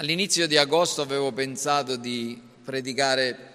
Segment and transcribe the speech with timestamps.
[0.00, 3.52] All'inizio di agosto avevo pensato di predicare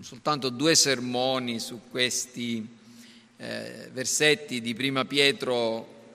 [0.00, 2.66] soltanto due sermoni su questi
[3.36, 6.14] eh, versetti di Prima Pietro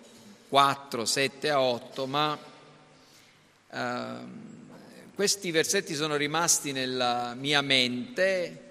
[0.49, 2.39] 4, 7 a 8, ma
[3.69, 4.15] eh,
[5.13, 8.61] questi versetti sono rimasti nella mia mente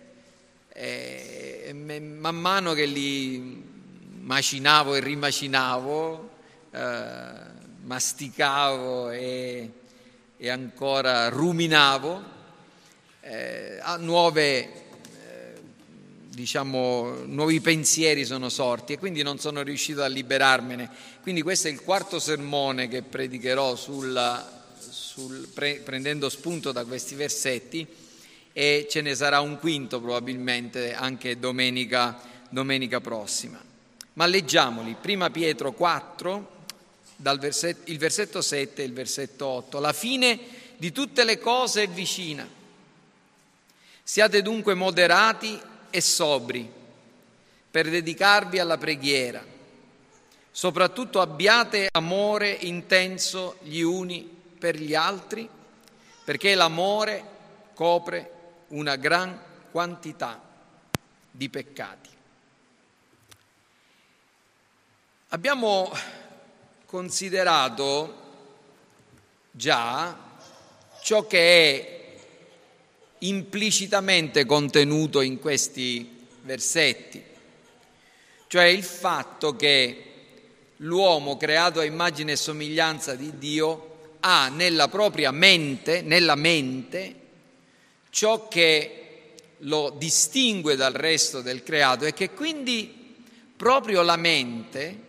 [0.71, 3.63] e man mano che li
[4.23, 6.31] macinavo e rimacinavo,
[6.73, 7.31] eh,
[7.85, 9.71] masticavo e
[10.39, 12.23] e ancora ruminavo,
[13.21, 14.71] eh, nuove, eh,
[16.29, 20.91] diciamo, nuovi pensieri sono sorti e quindi non sono riuscito a liberarmene.
[21.23, 27.15] Quindi questo è il quarto sermone che predicherò sulla, sul, pre, prendendo spunto da questi
[27.15, 27.87] versetti
[28.53, 33.63] e ce ne sarà un quinto probabilmente anche domenica, domenica prossima.
[34.15, 36.56] Ma leggiamoli, prima Pietro 4, dal
[37.17, 39.81] versetto, il versetto 7 e il versetto 8.
[39.81, 40.39] La fine
[40.77, 42.49] di tutte le cose è vicina.
[44.03, 46.71] Siate dunque moderati e sobri
[47.71, 49.45] per dedicarvi alla preghiera.
[50.51, 54.23] Soprattutto abbiate amore intenso gli uni
[54.59, 55.49] per gli altri,
[56.25, 57.35] perché l'amore
[57.75, 58.31] copre
[58.69, 59.39] una gran
[59.71, 60.43] quantità
[61.31, 62.09] di peccati.
[65.29, 65.93] Abbiamo
[66.97, 68.23] considerato
[69.51, 70.19] già
[71.03, 72.15] ciò che è
[73.19, 77.23] implicitamente contenuto in questi versetti,
[78.47, 80.05] cioè il fatto che
[80.77, 87.15] l'uomo creato a immagine e somiglianza di Dio ha nella propria mente, nella mente,
[88.09, 93.15] ciò che lo distingue dal resto del creato e che quindi
[93.55, 95.05] proprio la mente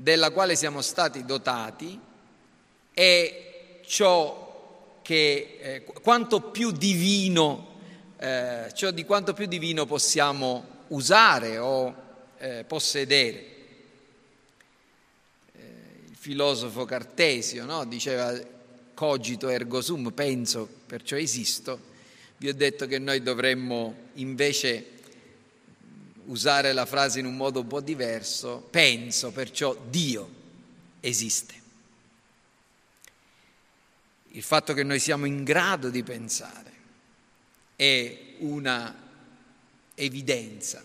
[0.00, 1.98] della quale siamo stati dotati
[2.92, 7.80] è ciò che eh, quanto più divino,
[8.16, 11.94] eh, ciò di quanto più divino possiamo usare o
[12.38, 13.38] eh, possedere.
[15.52, 15.62] Eh,
[16.10, 17.84] il filosofo Cartesio no?
[17.84, 18.32] diceva
[18.94, 21.86] cogito ergo sum, penso, perciò esisto.
[22.36, 24.97] Vi ho detto che noi dovremmo invece
[26.28, 30.30] usare la frase in un modo un po' diverso, penso, perciò Dio
[31.00, 31.54] esiste.
[34.32, 36.72] Il fatto che noi siamo in grado di pensare
[37.76, 39.06] è una
[39.94, 40.84] evidenza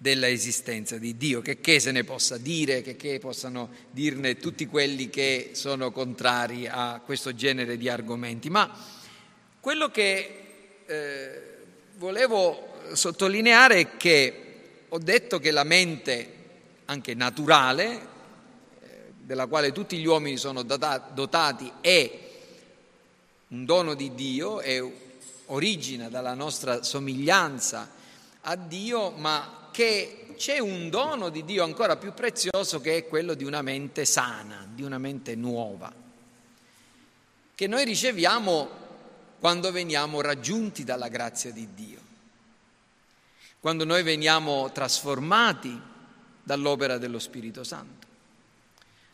[0.00, 4.66] della esistenza di Dio, che che se ne possa dire, che che possano dirne tutti
[4.66, 8.48] quelli che sono contrari a questo genere di argomenti.
[8.48, 8.72] Ma
[9.58, 10.44] quello che
[10.86, 11.42] eh,
[11.96, 14.44] volevo sottolineare che
[14.88, 16.34] ho detto che la mente,
[16.86, 18.00] anche naturale,
[18.80, 22.18] eh, della quale tutti gli uomini sono dotati, è
[23.48, 24.82] un dono di Dio, è,
[25.46, 27.90] origina dalla nostra somiglianza
[28.42, 33.34] a Dio, ma che c'è un dono di Dio ancora più prezioso che è quello
[33.34, 35.92] di una mente sana, di una mente nuova,
[37.54, 38.86] che noi riceviamo
[39.38, 41.97] quando veniamo raggiunti dalla grazia di Dio
[43.60, 45.80] quando noi veniamo trasformati
[46.42, 48.06] dall'opera dello Spirito Santo.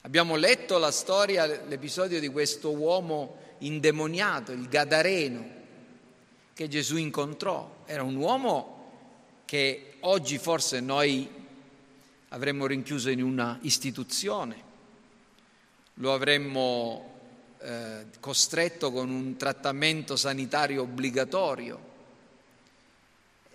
[0.03, 5.63] Abbiamo letto la storia, l'episodio di questo uomo indemoniato, il Gadareno,
[6.53, 7.83] che Gesù incontrò.
[7.87, 11.29] Era un uomo che oggi forse noi
[12.29, 14.63] avremmo rinchiuso in una istituzione,
[15.95, 17.13] lo avremmo
[17.61, 21.93] eh, costretto con un trattamento sanitario obbligatorio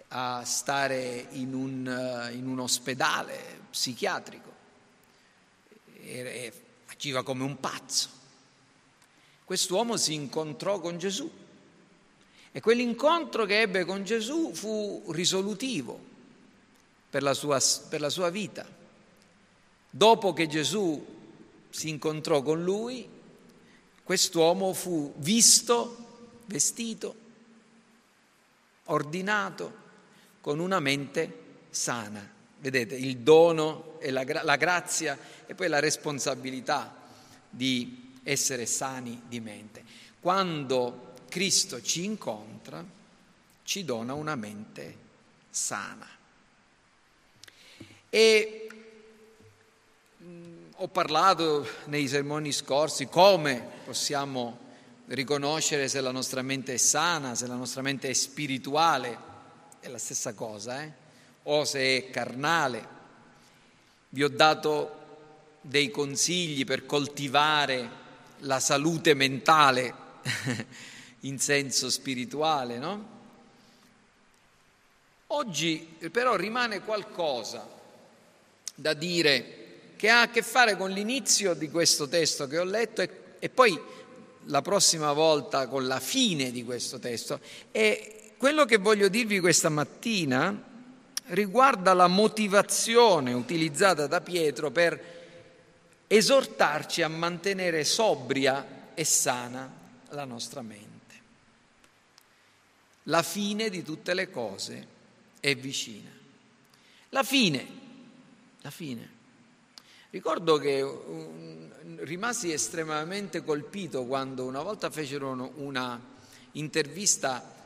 [0.10, 4.52] a stare in un, eh, in un ospedale psichiatrico
[6.02, 6.54] e,
[6.88, 8.10] agiva come un pazzo.
[9.46, 11.30] Quest'uomo si incontrò con Gesù
[12.52, 16.08] e quell'incontro che ebbe con Gesù fu risolutivo
[17.10, 18.68] per la sua, per la sua vita.
[19.92, 21.18] Dopo che Gesù
[21.70, 23.08] si incontrò con lui,
[24.04, 26.06] quest'uomo fu visto,
[26.46, 27.16] vestito,
[28.86, 29.88] ordinato
[30.42, 32.38] con una mente sana.
[32.60, 36.96] Vedete, il dono e la, la grazia e poi la responsabilità
[37.50, 39.84] di essere sani di mente.
[40.20, 42.84] Quando Cristo ci incontra,
[43.64, 44.98] ci dona una mente
[45.50, 46.08] sana.
[48.10, 48.70] E
[50.76, 54.68] ho parlato nei sermoni scorsi come possiamo
[55.08, 59.29] riconoscere se la nostra mente è sana, se la nostra mente è spirituale
[59.80, 60.92] è la stessa cosa, eh?
[61.44, 62.98] o se è carnale.
[64.10, 64.98] Vi ho dato
[65.62, 67.98] dei consigli per coltivare
[68.40, 69.94] la salute mentale
[71.22, 73.18] in senso spirituale, no?
[75.28, 77.68] Oggi però rimane qualcosa
[78.74, 83.02] da dire che ha a che fare con l'inizio di questo testo che ho letto
[83.02, 83.80] e, e poi
[84.46, 87.40] la prossima volta con la fine di questo testo.
[87.72, 90.64] E quello che voglio dirvi questa mattina
[91.26, 95.18] riguarda la motivazione utilizzata da Pietro per
[96.08, 99.70] esortarci a mantenere sobria e sana
[100.12, 101.16] la nostra mente.
[103.04, 104.88] La fine di tutte le cose
[105.42, 106.10] è vicina.
[107.10, 107.68] La fine,
[108.62, 109.10] la fine.
[110.12, 110.82] Ricordo che
[111.98, 116.00] rimasi estremamente colpito quando una volta fecero una
[116.54, 117.58] intervista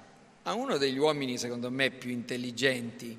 [0.43, 3.17] a uno degli uomini, secondo me, più intelligenti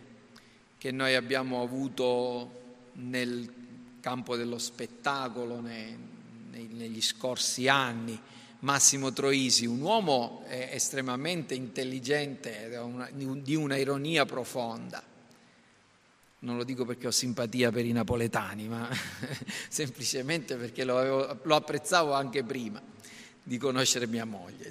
[0.76, 2.62] che noi abbiamo avuto
[2.94, 3.52] nel
[4.00, 8.20] campo dello spettacolo negli scorsi anni,
[8.60, 12.70] Massimo Troisi, un uomo eh, estremamente intelligente,
[13.12, 15.02] di una ironia profonda.
[16.40, 18.86] Non lo dico perché ho simpatia per i napoletani, ma
[19.68, 22.82] semplicemente perché lo, avevo, lo, apprezzavo anche prima
[23.42, 24.70] di conoscere mia moglie.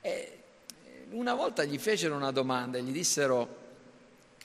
[0.00, 0.35] E
[1.10, 3.64] una volta gli fecero una domanda e gli dissero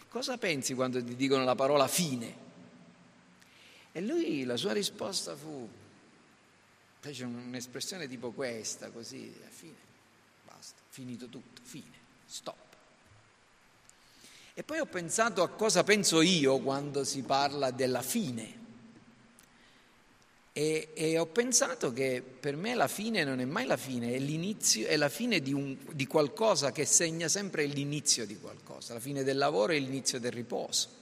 [0.09, 2.49] cosa pensi quando ti dicono la parola fine?
[3.91, 5.67] E lui, la sua risposta fu,
[6.99, 9.75] fece un'espressione tipo questa, così, fine,
[10.45, 12.55] basta, finito tutto, fine, stop.
[14.53, 18.59] E poi ho pensato a cosa penso io quando si parla della fine.
[20.53, 24.19] E, e, ho pensato che per me la fine non è mai la fine, è
[24.19, 28.93] l'inizio, è la fine di, un, di qualcosa che segna sempre l'inizio di qualcosa.
[28.93, 30.99] La fine del lavoro è l'inizio del riposo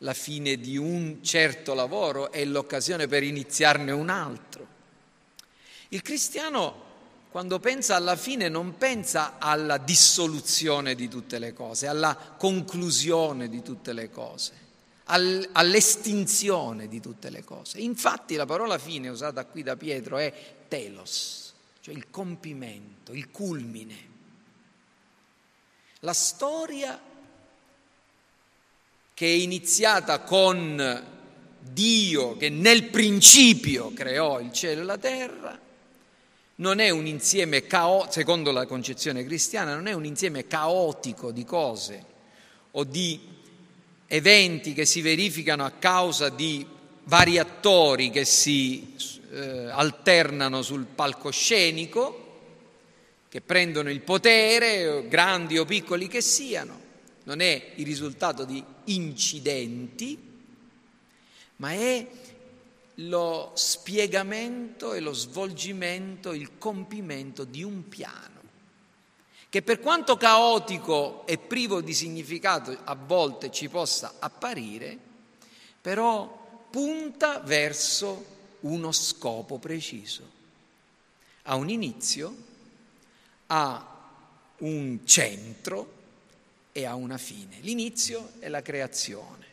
[0.00, 4.66] la fine di un certo lavoro è l'occasione per iniziarne un altro.
[5.88, 6.84] Il cristiano
[7.30, 13.62] quando pensa alla fine non pensa alla dissoluzione di tutte le cose, alla conclusione di
[13.62, 14.52] tutte le cose,
[15.06, 17.78] all'estinzione di tutte le cose.
[17.78, 20.32] Infatti la parola fine usata qui da Pietro è
[20.68, 24.14] telos, cioè il compimento, il culmine.
[26.00, 27.00] La storia
[29.14, 31.14] che è iniziata con
[31.58, 35.58] Dio che nel principio creò il cielo e la terra,
[36.56, 41.44] non è un insieme caotico, secondo la concezione cristiana, non è un insieme caotico di
[41.44, 42.04] cose
[42.72, 43.35] o di
[44.06, 46.66] eventi che si verificano a causa di
[47.04, 48.94] vari attori che si
[49.30, 52.24] eh, alternano sul palcoscenico,
[53.28, 56.84] che prendono il potere, grandi o piccoli che siano.
[57.24, 60.16] Non è il risultato di incidenti,
[61.56, 62.06] ma è
[63.00, 68.35] lo spiegamento e lo svolgimento, il compimento di un piano
[69.56, 74.98] che per quanto caotico e privo di significato a volte ci possa apparire,
[75.80, 78.26] però punta verso
[78.60, 80.30] uno scopo preciso.
[81.44, 82.36] Ha un inizio,
[83.46, 83.98] ha
[84.58, 85.92] un centro
[86.72, 87.56] e ha una fine.
[87.60, 89.45] L'inizio è la creazione.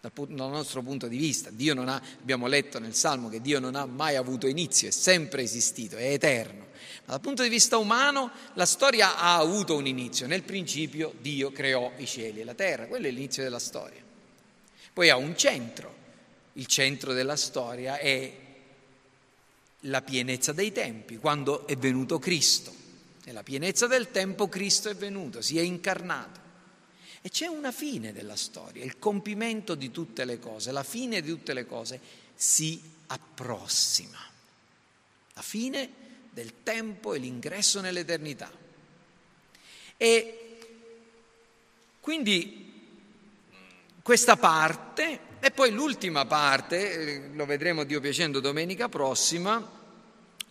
[0.00, 3.74] Dal, nostro punto di vista, Dio non ha, abbiamo letto nel Salmo che Dio non
[3.74, 6.68] ha mai avuto inizio, è sempre esistito, è eterno.
[7.04, 10.26] Ma dal punto di vista umano la storia ha avuto un inizio.
[10.26, 14.02] Nel principio Dio creò i cieli e la terra, quello è l'inizio della storia.
[14.92, 15.98] Poi ha un centro.
[16.54, 18.32] Il centro della storia è
[19.80, 22.74] la pienezza dei tempi, quando è venuto Cristo.
[23.24, 26.40] Nella pienezza del tempo Cristo è venuto, si è incarnato.
[27.22, 31.28] E c'è una fine della storia, il compimento di tutte le cose, la fine di
[31.28, 32.00] tutte le cose
[32.34, 34.18] si approssima.
[35.34, 35.90] La fine
[36.30, 38.50] del tempo e l'ingresso nell'eternità.
[39.96, 40.58] E
[42.00, 42.72] quindi
[44.02, 49.78] questa parte, e poi l'ultima parte, eh, lo vedremo Dio piacendo domenica prossima,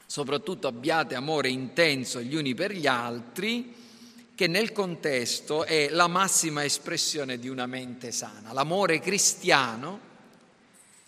[0.06, 3.74] soprattutto abbiate amore intenso gli uni per gli altri,
[4.40, 8.54] che nel contesto è la massima espressione di una mente sana.
[8.54, 10.00] L'amore cristiano,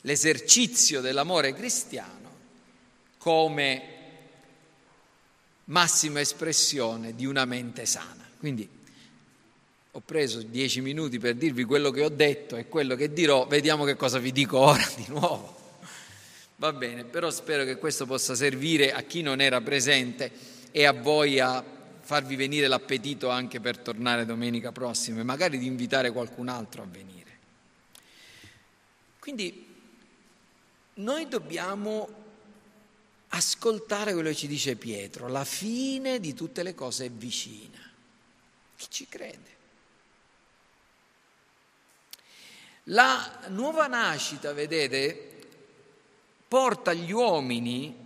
[0.02, 2.30] l'esercizio dell'amore cristiano
[3.18, 3.84] come
[5.64, 8.28] massima espressione di una mente sana.
[8.38, 8.68] Quindi
[9.92, 13.86] ho preso dieci minuti per dirvi quello che ho detto e quello che dirò, vediamo
[13.86, 15.80] che cosa vi dico ora di nuovo.
[16.58, 20.30] Va bene, però spero che questo possa servire a chi non era presente
[20.72, 21.80] e a voi a
[22.12, 26.86] farvi venire l'appetito anche per tornare domenica prossima e magari di invitare qualcun altro a
[26.86, 27.38] venire.
[29.18, 29.66] Quindi
[30.96, 32.10] noi dobbiamo
[33.30, 37.80] ascoltare quello che ci dice Pietro, la fine di tutte le cose è vicina.
[38.76, 39.50] Chi ci crede?
[42.86, 45.48] La nuova nascita, vedete,
[46.46, 48.01] porta gli uomini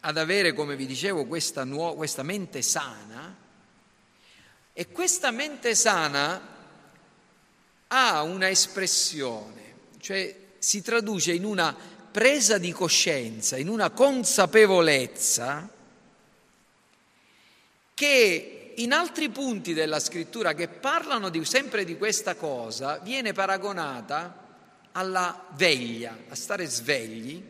[0.00, 3.34] ad avere, come vi dicevo, questa, nuova, questa mente sana.
[4.72, 6.56] E questa mente sana
[7.88, 11.74] ha una espressione, cioè si traduce in una
[12.10, 15.68] presa di coscienza, in una consapevolezza
[17.94, 24.46] che in altri punti della scrittura che parlano di, sempre di questa cosa viene paragonata
[24.92, 27.42] alla veglia, a stare svegli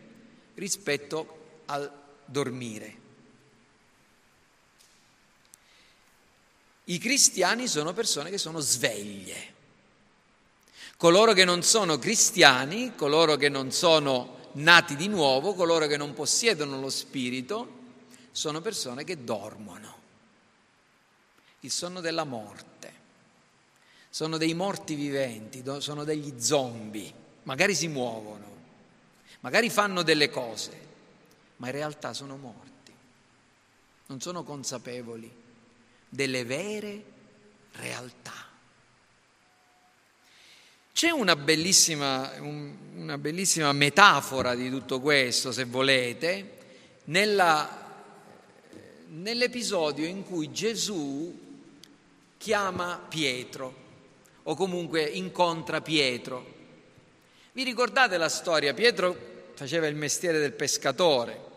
[0.55, 1.98] rispetto al
[2.29, 2.97] dormire.
[6.85, 9.57] I cristiani sono persone che sono sveglie.
[10.97, 16.15] Coloro che non sono cristiani, coloro che non sono nati di nuovo, coloro che non
[16.15, 17.77] possiedono lo spirito,
[18.33, 19.97] sono persone che dormono.
[21.61, 22.67] Il sonno della morte.
[24.11, 27.13] Sono dei morti viventi, sono degli zombie.
[27.45, 28.57] Magari si muovono,
[29.41, 30.88] magari fanno delle cose,
[31.59, 32.93] ma in realtà sono morti.
[34.07, 35.31] Non sono consapevoli
[36.09, 37.05] delle vere
[37.73, 38.47] realtà.
[40.93, 46.57] C'è una bellissima, un, una bellissima, metafora di tutto questo, se volete,
[47.05, 47.87] nella,
[49.09, 51.47] nell'episodio in cui Gesù
[52.37, 53.87] chiama Pietro
[54.45, 56.57] o comunque incontra Pietro.
[57.53, 58.75] Vi ricordate la storia?
[58.75, 61.48] Pietro faceva il mestiere del pescatore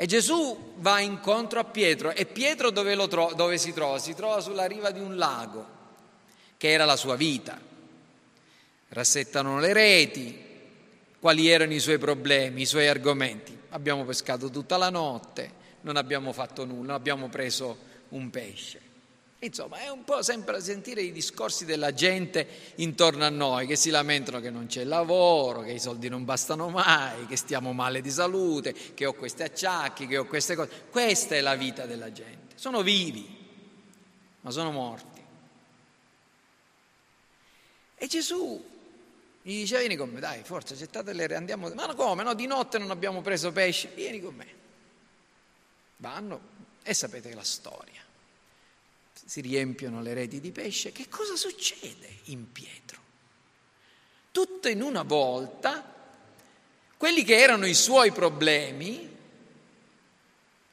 [0.00, 3.98] e Gesù va incontro a Pietro e Pietro dove, tro- dove si trova?
[3.98, 5.66] Si trova sulla riva di un lago,
[6.56, 7.66] che era la sua vita
[8.88, 10.46] rassettano le reti,
[11.20, 13.56] quali erano i suoi problemi, i suoi argomenti.
[13.70, 15.52] Abbiamo pescato tutta la notte,
[15.82, 17.78] non abbiamo fatto nulla, abbiamo preso
[18.10, 18.80] un pesce.
[19.40, 23.88] Insomma, è un po' sempre sentire i discorsi della gente intorno a noi che si
[23.88, 28.10] lamentano che non c'è lavoro, che i soldi non bastano mai, che stiamo male di
[28.10, 30.86] salute, che ho questi acciacchi, che ho queste cose.
[30.90, 32.56] Questa è la vita della gente.
[32.56, 33.36] Sono vivi,
[34.40, 35.22] ma sono morti.
[37.94, 38.76] E Gesù
[39.42, 41.68] gli dice vieni con me, dai, forza, gettate le andiamo.
[41.74, 42.24] Ma come?
[42.24, 44.46] No, di notte non abbiamo preso pesce, vieni con me.
[45.98, 46.40] Vanno
[46.82, 48.06] e sapete la storia.
[49.28, 50.90] Si riempiono le reti di pesce.
[50.90, 52.98] Che cosa succede in Pietro?
[54.32, 55.84] Tutto in una volta,
[56.96, 59.16] quelli che erano i suoi problemi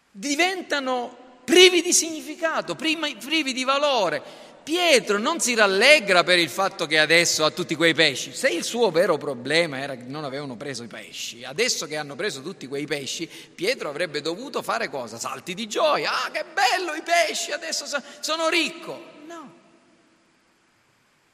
[0.09, 4.24] diventano privi di significato, privi di valore
[4.65, 8.34] Pietro non si rallegra per il fatto che adesso ha tutti quei pesci.
[8.34, 12.15] Se il suo vero problema era che non avevano preso i pesci, adesso che hanno
[12.15, 15.19] preso tutti quei pesci, Pietro avrebbe dovuto fare cosa?
[15.19, 16.24] Salti di gioia.
[16.24, 17.86] Ah, che bello i pesci, adesso
[18.22, 19.05] sono ricco.
[19.27, 19.53] No.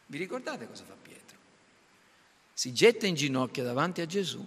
[0.07, 1.37] Vi ricordate cosa fa Pietro?
[2.53, 4.45] Si getta in ginocchio davanti a Gesù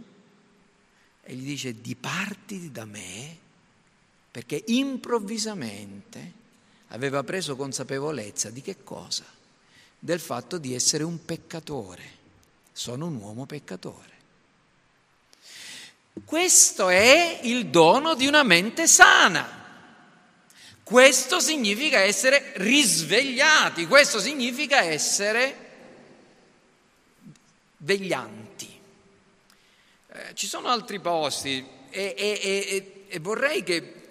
[1.22, 3.38] e gli dice dipartiti da me
[4.30, 6.42] perché improvvisamente
[6.94, 9.24] aveva preso consapevolezza di che cosa?
[9.98, 12.22] Del fatto di essere un peccatore.
[12.72, 14.12] Sono un uomo peccatore.
[16.24, 19.62] Questo è il dono di una mente sana.
[20.84, 25.56] Questo significa essere risvegliati, questo significa essere
[27.78, 28.80] veglianti.
[30.12, 34.03] Eh, ci sono altri posti e, e, e, e vorrei che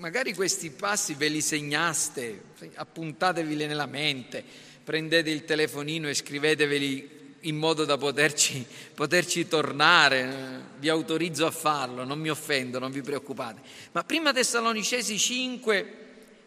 [0.00, 2.42] magari questi passi ve li segnaste,
[2.74, 4.42] appuntateveli nella mente,
[4.82, 12.04] prendete il telefonino e scriveteveli in modo da poterci, poterci tornare, vi autorizzo a farlo,
[12.04, 13.60] non mi offendo, non vi preoccupate.
[13.92, 15.94] Ma prima Tessalonicesi 5,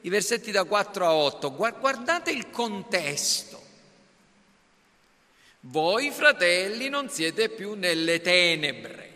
[0.01, 3.61] i versetti da 4 a 8, guardate il contesto.
[5.61, 9.12] Voi fratelli non siete più nelle tenebre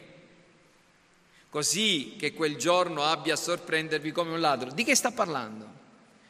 [1.57, 4.69] così che quel giorno abbia a sorprendervi come un ladro.
[4.69, 5.65] Di che sta parlando?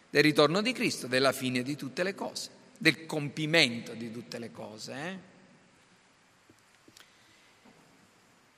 [0.10, 4.52] Del ritorno di Cristo, della fine di tutte le cose, del compimento di tutte le
[4.54, 4.94] cose.
[4.94, 5.18] Eh?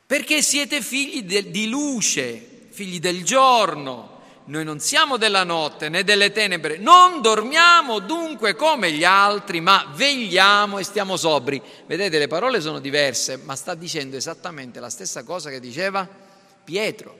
[0.05, 4.17] Perché siete figli di luce, figli del giorno.
[4.45, 9.91] Noi non siamo della notte né delle tenebre, non dormiamo dunque come gli altri, ma
[9.95, 11.59] vegliamo e stiamo sobri.
[11.88, 16.27] Vedete, le parole sono diverse, ma sta dicendo esattamente la stessa cosa che diceva
[16.69, 17.17] Pietro.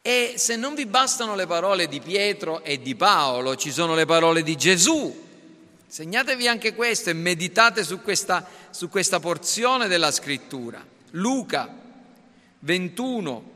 [0.00, 4.04] E se non vi bastano le parole di Pietro e di Paolo, ci sono le
[4.04, 5.22] parole di Gesù.
[5.88, 10.86] Segnatevi anche questo e meditate su questa, su questa porzione della scrittura.
[11.12, 11.68] Luca
[12.60, 13.50] 21,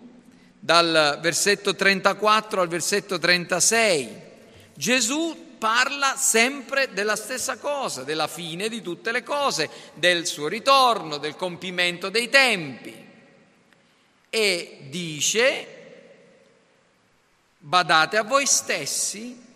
[0.58, 4.10] dal versetto 34 al versetto 36.
[4.74, 11.18] Gesù parla sempre della stessa cosa, della fine di tutte le cose, del suo ritorno,
[11.18, 13.06] del compimento dei tempi.
[14.30, 15.66] E dice,
[17.58, 19.46] badate a voi stessi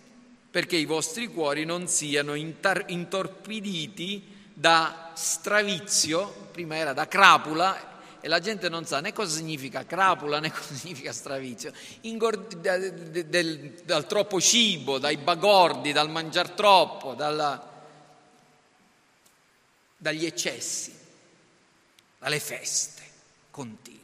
[0.49, 8.27] perché i vostri cuori non siano intar- intorpiditi da stravizio, prima era da crapula, e
[8.27, 13.81] la gente non sa né cosa significa crapula né cosa significa stravizio, Ingord- del, del,
[13.83, 17.71] dal troppo cibo, dai bagordi, dal mangiar troppo, dalla,
[19.97, 20.95] dagli eccessi,
[22.19, 23.01] dalle feste
[23.49, 23.99] continue,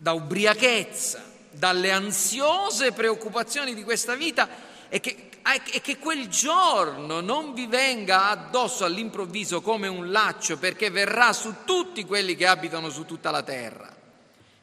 [0.00, 4.48] da ubriachezza dalle ansiose preoccupazioni di questa vita
[4.88, 5.30] e che,
[5.72, 11.52] e che quel giorno non vi venga addosso all'improvviso come un laccio perché verrà su
[11.64, 13.92] tutti quelli che abitano su tutta la terra.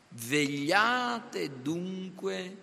[0.08, 2.58] Vegliate dunque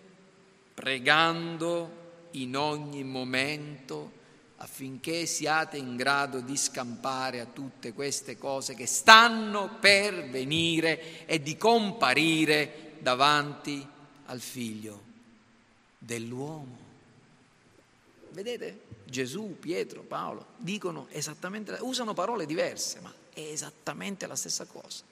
[0.73, 2.01] pregando
[2.33, 4.21] in ogni momento
[4.63, 11.43] affinché siate in grado di scampare a tutte queste cose che stanno per venire e
[11.43, 13.85] di comparire davanti
[14.27, 15.03] al figlio
[15.99, 16.79] dell'uomo.
[18.31, 18.83] Vedete?
[19.05, 25.03] Gesù, Pietro, Paolo dicono esattamente, usano parole diverse, ma è esattamente la stessa cosa.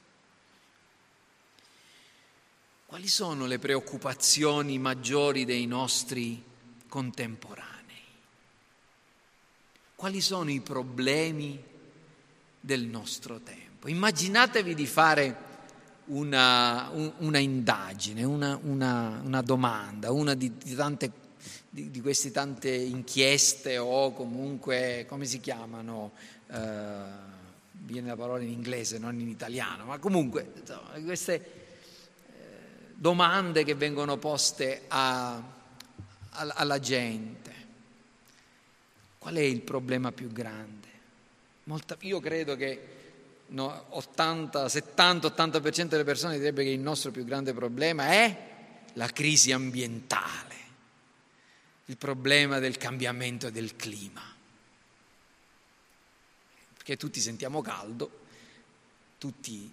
[2.86, 6.42] Quali sono le preoccupazioni maggiori dei nostri
[6.88, 7.69] contemporanei?
[10.00, 11.62] Quali sono i problemi
[12.58, 13.86] del nostro tempo?
[13.86, 15.36] Immaginatevi di fare
[16.06, 16.88] una,
[17.18, 21.12] una indagine, una, una, una, domanda, una di, di, tante,
[21.68, 26.12] di, di, queste tante inchieste o comunque, come si chiamano?
[26.46, 26.56] Uh,
[27.72, 31.44] viene la parola in inglese, non in italiano, ma comunque insomma, queste eh,
[32.94, 37.49] domande che vengono poste a, a, alla gente.
[39.20, 40.88] Qual è il problema più grande?
[41.64, 42.80] Molta, io credo che
[43.48, 48.48] no, 80, 70-80% delle persone direbbe che il nostro più grande problema è
[48.94, 50.54] la crisi ambientale,
[51.84, 54.22] il problema del cambiamento del clima.
[56.78, 58.20] Perché tutti sentiamo caldo,
[59.18, 59.70] tutti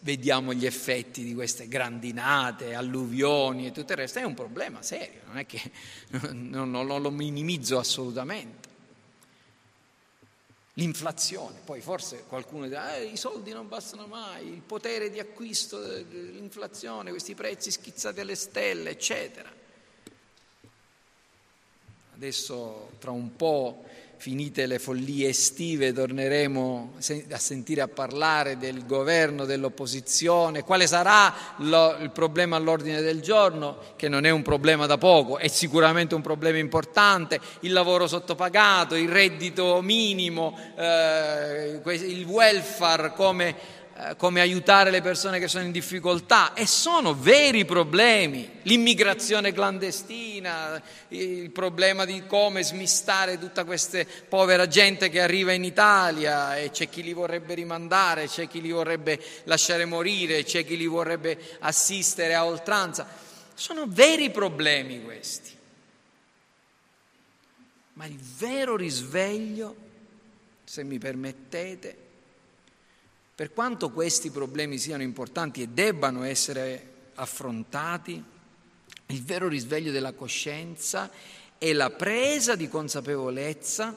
[0.00, 5.20] vediamo gli effetti di queste grandinate, alluvioni e tutto il resto, è un problema serio,
[5.26, 5.70] non è che
[6.50, 8.70] non, non, non lo minimizzo assolutamente.
[10.74, 15.78] L'inflazione, poi forse qualcuno dirà eh, i soldi non bastano mai, il potere di acquisto,
[15.78, 19.52] l'inflazione, questi prezzi schizzati alle stelle, eccetera.
[22.14, 23.84] Adesso tra un po'
[24.22, 26.92] finite le follie estive, torneremo
[27.32, 33.78] a sentire a parlare del governo, dell'opposizione, quale sarà lo, il problema all'ordine del giorno,
[33.96, 38.94] che non è un problema da poco, è sicuramente un problema importante, il lavoro sottopagato,
[38.94, 45.70] il reddito minimo, eh, il welfare come eh, come aiutare le persone che sono in
[45.70, 54.66] difficoltà e sono veri problemi, l'immigrazione clandestina, il problema di come smistare tutta questa povera
[54.66, 59.22] gente che arriva in Italia e c'è chi li vorrebbe rimandare, c'è chi li vorrebbe
[59.44, 63.06] lasciare morire, c'è chi li vorrebbe assistere a oltranza.
[63.52, 65.50] Sono veri problemi questi.
[67.92, 69.76] Ma il vero risveglio,
[70.64, 72.01] se mi permettete,
[73.34, 78.22] per quanto questi problemi siano importanti e debbano essere affrontati,
[79.06, 81.10] il vero risveglio della coscienza
[81.56, 83.96] è la presa di consapevolezza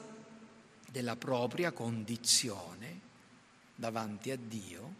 [0.90, 3.00] della propria condizione
[3.74, 4.94] davanti a Dio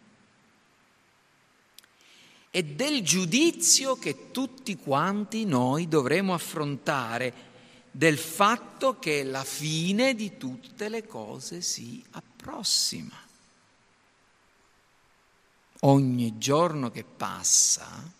[2.51, 7.45] e del giudizio che tutti quanti noi dovremo affrontare
[7.89, 13.26] del fatto che la fine di tutte le cose si approssima
[15.81, 18.15] ogni giorno che passa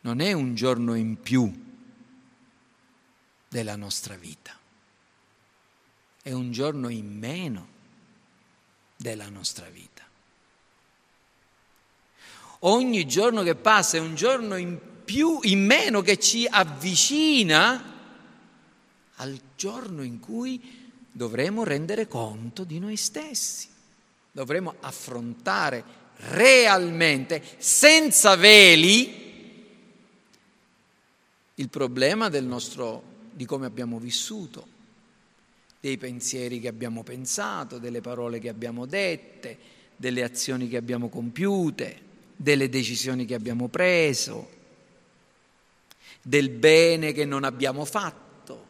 [0.00, 1.70] non è un giorno in più
[3.48, 4.58] della nostra vita,
[6.22, 7.68] è un giorno in meno
[8.96, 10.02] della nostra vita.
[12.60, 17.90] Ogni giorno che passa è un giorno in più, in meno che ci avvicina
[19.16, 23.71] al giorno in cui dovremo rendere conto di noi stessi
[24.32, 25.84] dovremo affrontare
[26.16, 29.20] realmente, senza veli,
[31.56, 34.66] il problema del nostro di come abbiamo vissuto,
[35.80, 39.58] dei pensieri che abbiamo pensato, delle parole che abbiamo dette,
[39.96, 42.00] delle azioni che abbiamo compiute,
[42.36, 44.60] delle decisioni che abbiamo preso,
[46.22, 48.66] del bene che non abbiamo fatto,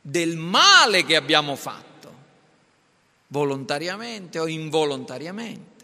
[0.00, 1.87] del male che abbiamo fatto,
[3.28, 5.76] volontariamente o involontariamente.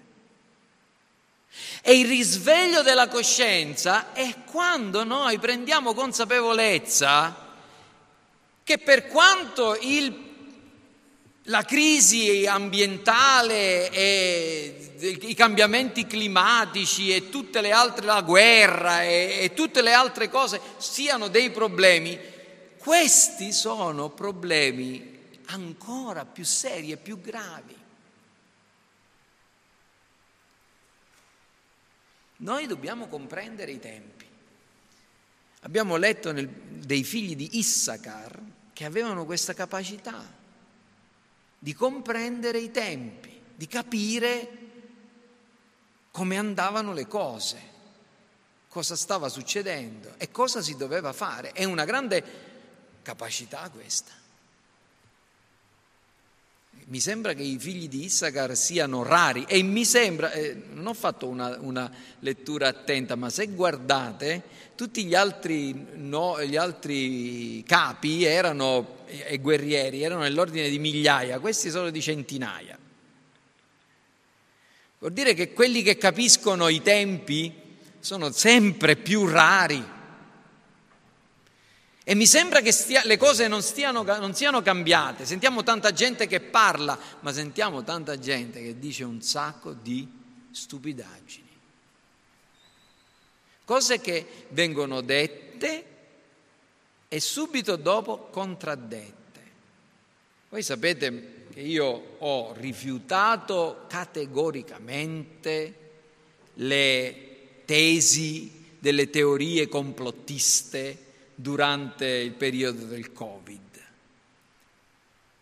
[1.83, 7.43] E il risveglio della coscienza è quando noi prendiamo consapevolezza
[8.65, 10.13] che per quanto il,
[11.45, 19.55] la crisi ambientale e i cambiamenti climatici e tutte le altre, la guerra e, e
[19.55, 22.19] tutte le altre cose siano dei problemi,
[22.79, 25.14] questi sono problemi
[25.47, 27.83] ancora più seri e più gravi.
[32.37, 34.27] Noi dobbiamo comprendere i tempi.
[35.61, 38.39] Abbiamo letto nel, dei figli di Issachar
[38.73, 40.43] che avevano questa capacità
[41.59, 44.63] di comprendere i tempi, di capire
[46.11, 47.73] come andavano le cose,
[48.69, 51.53] cosa stava succedendo e cosa si doveva fare.
[51.53, 52.23] È una grande
[53.01, 54.24] capacità questa.
[56.87, 60.93] Mi sembra che i figli di Issachar siano rari e mi sembra, eh, non ho
[60.93, 64.43] fatto una, una, lettura attenta, ma se guardate,
[64.75, 71.71] tutti gli altri, no, gli altri capi erano, e guerrieri erano nell'ordine di migliaia, questi
[71.71, 72.79] sono di centinaia.
[74.99, 77.53] Vuol dire che quelli che capiscono i tempi
[77.99, 79.83] sono sempre più rari.
[82.07, 85.25] E mi sembra che stia, le cose non, stiano, non siano cambiate.
[85.25, 90.07] Sentiamo tanta gente che parla, ma sentiamo tanta gente che dice un sacco di
[90.51, 91.49] stupidaggini.
[93.65, 95.85] Cose che vengono dette
[97.09, 99.23] e subito dopo contraddette.
[100.51, 105.79] Voi sapete che io ho rifiutato categoricamente
[106.55, 111.04] le tesi delle teorie complottiste
[111.35, 113.61] durante il periodo del Covid.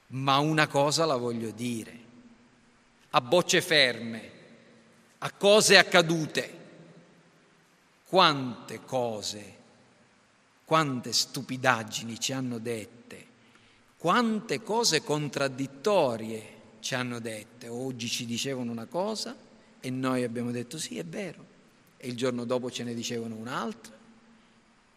[0.09, 1.99] Ma una cosa la voglio dire,
[3.11, 4.31] a bocce ferme,
[5.19, 6.59] a cose accadute,
[8.07, 9.57] quante cose,
[10.65, 13.27] quante stupidaggini ci hanno dette,
[13.97, 17.69] quante cose contraddittorie ci hanno dette.
[17.69, 19.35] Oggi ci dicevano una cosa
[19.81, 21.47] e noi abbiamo detto sì, è vero,
[21.97, 24.01] e il giorno dopo ce ne dicevano un'altra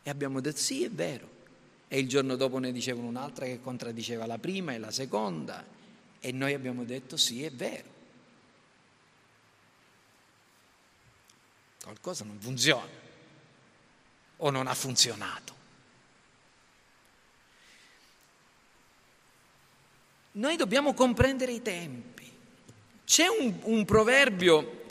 [0.08, 1.28] e abbiamo detto sì, è vero.
[1.88, 5.66] E il giorno dopo ne dicevano un'altra che contraddiceva la prima e la seconda.
[6.20, 7.90] E noi abbiamo detto sì, è vero.
[11.82, 12.88] Qualcosa non funziona
[14.38, 15.56] o non ha funzionato.
[20.34, 22.32] Noi dobbiamo comprendere i tempi.
[23.04, 24.85] C'è un, un proverbio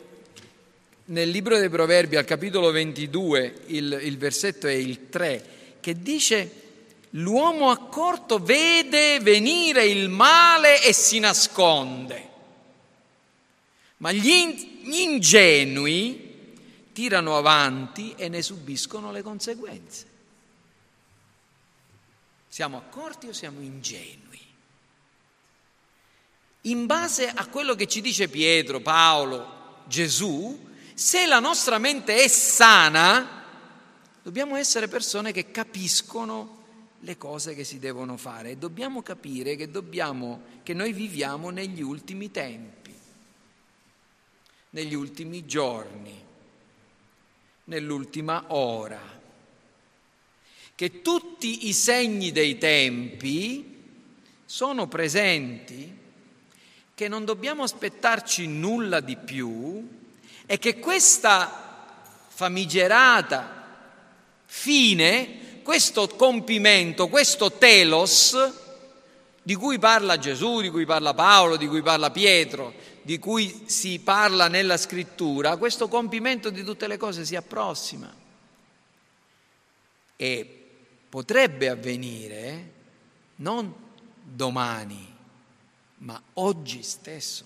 [1.05, 6.63] nel libro dei Proverbi, al capitolo 22, il, il versetto è il 3, che dice
[7.11, 12.29] l'uomo accorto vede venire il male e si nasconde,
[13.97, 16.53] ma gli, gli ingenui
[16.91, 20.13] tirano avanti e ne subiscono le conseguenze.
[22.47, 24.23] Siamo accorti o siamo ingenui?
[26.61, 32.27] In base a quello che ci dice Pietro, Paolo, Gesù, se la nostra mente è
[32.29, 33.43] sana,
[34.23, 36.63] dobbiamo essere persone che capiscono
[37.01, 38.51] le cose che si devono fare.
[38.51, 42.93] E dobbiamo capire che, dobbiamo, che noi viviamo negli ultimi tempi,
[44.69, 46.17] negli ultimi giorni,
[47.65, 49.01] nell'ultima ora,
[50.75, 53.83] che tutti i segni dei tempi
[54.45, 55.93] sono presenti,
[56.95, 60.03] che non dobbiamo aspettarci nulla di più,
[60.45, 61.63] è che questa
[62.27, 63.55] famigerata
[64.45, 68.35] fine, questo compimento, questo telos,
[69.41, 73.99] di cui parla Gesù, di cui parla Paolo, di cui parla Pietro, di cui si
[73.99, 78.11] parla nella scrittura, questo compimento di tutte le cose si approssima.
[80.15, 80.65] E
[81.09, 82.71] potrebbe avvenire
[83.35, 83.73] non
[84.23, 85.13] domani,
[85.99, 87.45] ma oggi stesso.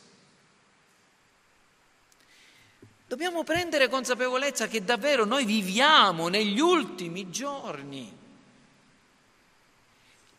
[3.09, 8.15] Dobbiamo prendere consapevolezza che davvero noi viviamo negli ultimi giorni,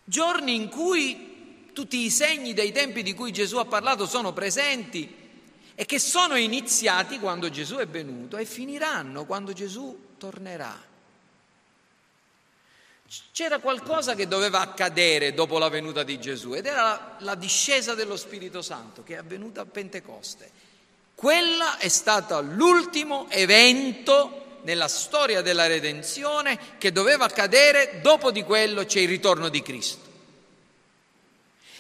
[0.05, 5.13] giorni in cui tutti i segni dei tempi di cui Gesù ha parlato sono presenti
[5.75, 10.81] e che sono iniziati quando Gesù è venuto e finiranno quando Gesù tornerà.
[13.33, 18.17] c'era qualcosa che doveva accadere dopo la venuta di Gesù ed era la, discesa dello
[18.17, 20.69] Spirito Santo che è avvenuta a Pentecoste.
[21.21, 28.87] Quella è stata l'ultimo evento nella storia della redenzione che doveva accadere, dopo di quello
[28.87, 30.09] c'è il ritorno di Cristo.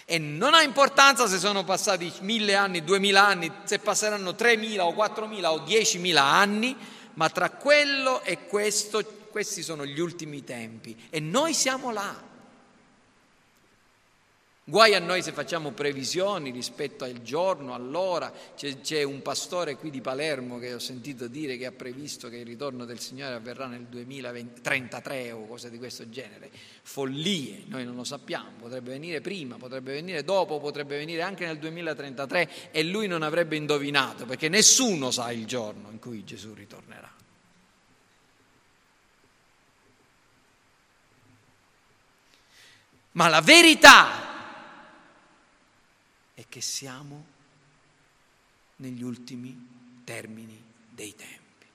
[0.04, 4.92] E non ha importanza se sono passati mille anni, duemila anni, se passeranno tremila o
[4.92, 6.76] quattromila o diecimila anni,
[7.14, 12.28] ma tra quello e questo, questi sono gli ultimi tempi e noi siamo là.
[14.70, 18.32] Guai a noi se facciamo previsioni rispetto al giorno, all'ora.
[18.56, 22.36] C'è, c'è, un pastore qui di Palermo che ho sentito dire che ha previsto che
[22.36, 26.50] il ritorno del Signore avverrà nel 2033 o cose di questo genere.
[26.82, 31.58] Follie, noi non lo sappiamo, potrebbe venire prima, potrebbe venire dopo, potrebbe venire anche nel
[31.58, 37.12] 2033 e lui non avrebbe indovinato perché nessuno sa il giorno in cui Gesù ritornerà.
[43.12, 44.29] Ma la verità
[46.40, 47.24] è che siamo
[48.76, 51.66] negli ultimi termini dei tempi.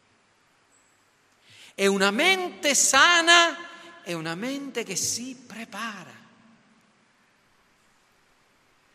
[1.75, 6.23] E una mente sana è una mente che si prepara.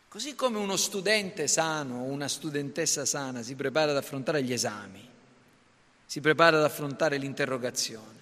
[0.09, 5.09] Così come uno studente sano o una studentessa sana si prepara ad affrontare gli esami,
[6.05, 8.19] si prepara ad affrontare l'interrogazione.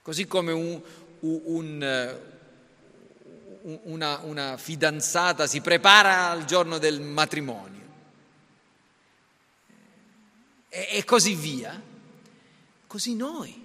[0.00, 0.80] Così come un,
[1.20, 2.35] un, un
[3.84, 7.84] una, una fidanzata si prepara al giorno del matrimonio.
[10.68, 11.80] E, e così via,
[12.86, 13.64] così noi.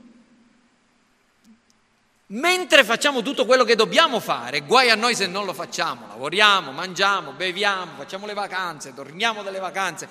[2.28, 6.72] Mentre facciamo tutto quello che dobbiamo fare, guai a noi se non lo facciamo, lavoriamo,
[6.72, 10.08] mangiamo, beviamo, facciamo le vacanze, torniamo dalle vacanze,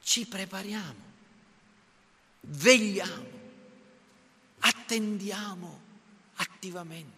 [0.00, 1.00] ci prepariamo,
[2.42, 3.26] vegliamo,
[4.60, 5.80] attendiamo
[6.36, 7.15] attivamente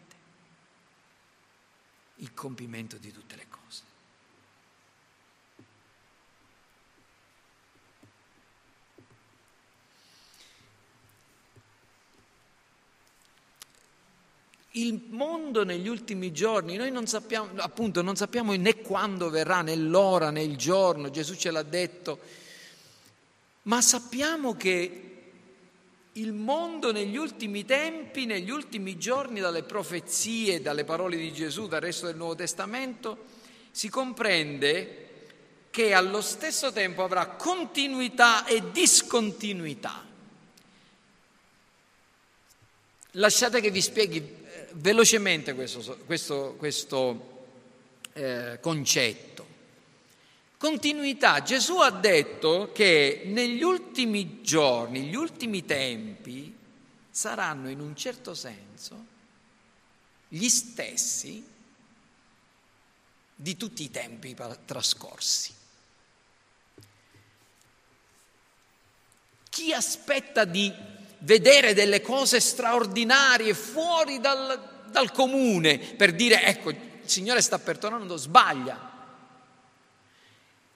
[2.19, 3.83] il compimento di tutte le cose.
[14.73, 19.75] Il mondo negli ultimi giorni, noi non sappiamo, appunto, non sappiamo né quando verrà, né
[19.75, 22.21] l'ora, né il giorno, Gesù ce l'ha detto,
[23.63, 25.18] ma sappiamo che
[26.19, 31.81] il mondo negli ultimi tempi, negli ultimi giorni, dalle profezie, dalle parole di Gesù, dal
[31.81, 33.25] resto del Nuovo Testamento,
[33.71, 35.07] si comprende
[35.71, 40.05] che allo stesso tempo avrà continuità e discontinuità.
[43.13, 47.47] Lasciate che vi spieghi eh, velocemente questo, questo, questo
[48.13, 49.48] eh, concetto.
[50.59, 51.41] Continuità.
[51.43, 56.55] Gesù ha detto che negli ultimi giorni, gli ultimi tempi,
[57.09, 59.07] saranno in un certo senso
[60.29, 61.47] gli stessi
[63.35, 65.55] di tutti i tempi trascorsi.
[69.49, 70.73] Chi aspetta di
[71.19, 77.79] vedere delle cose straordinarie fuori dal, dal comune per dire ecco il Signore sta per
[77.79, 78.98] tornando, sbaglia.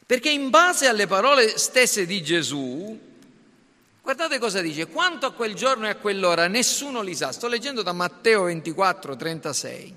[0.05, 2.99] Perché in base alle parole stesse di Gesù,
[4.03, 7.33] guardate cosa dice, quanto a quel giorno e a quell'ora nessuno li sa.
[7.33, 9.97] Sto leggendo da Matteo 24, 36.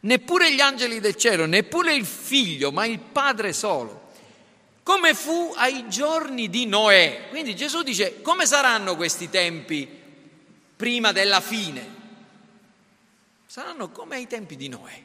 [0.00, 4.02] Neppure gli angeli del cielo, neppure il figlio, ma il Padre solo.
[4.82, 7.28] Come fu ai giorni di Noè.
[7.30, 9.88] Quindi Gesù dice, come saranno questi tempi
[10.76, 12.02] prima della fine?
[13.46, 15.02] Saranno come ai tempi di Noè.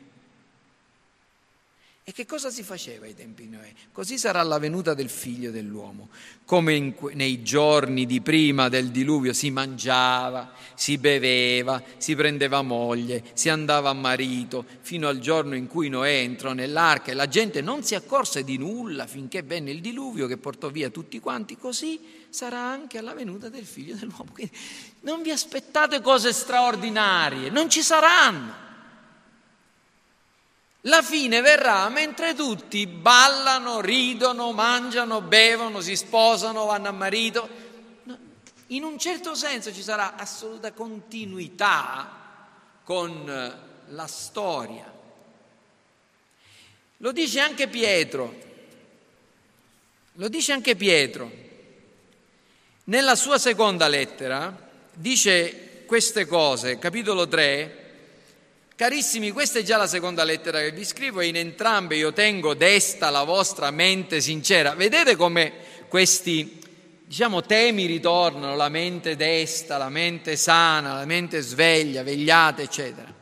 [2.09, 3.71] E che cosa si faceva ai tempi di Noè?
[3.91, 6.09] Così sarà la venuta del figlio dell'uomo.
[6.43, 13.23] Come in, nei giorni di prima del diluvio si mangiava, si beveva, si prendeva moglie,
[13.33, 17.61] si andava a marito, fino al giorno in cui Noè entrò nell'arca e la gente
[17.61, 21.59] non si accorse di nulla finché venne il diluvio che portò via tutti quanti.
[21.59, 24.31] Così sarà anche alla venuta del figlio dell'uomo.
[24.33, 24.57] Quindi
[25.01, 28.68] non vi aspettate cose straordinarie, non ci saranno.
[30.83, 37.49] La fine verrà mentre tutti ballano, ridono, mangiano, bevono, si sposano, vanno a marito.
[38.67, 42.17] In un certo senso ci sarà assoluta continuità
[42.83, 44.89] con eh, la storia.
[46.97, 48.47] Lo dice anche Pietro.
[50.13, 51.31] Lo dice anche Pietro.
[52.85, 57.88] Nella sua seconda lettera dice queste cose, capitolo 3,
[58.79, 62.53] Carissimi, questa è già la seconda lettera che vi scrivo e in entrambe io tengo
[62.53, 64.73] desta la vostra mente sincera.
[64.73, 65.51] Vedete come
[65.89, 66.61] questi
[67.03, 73.13] diciamo, temi ritornano, la mente desta, la mente sana, la mente sveglia, vegliata, eccetera.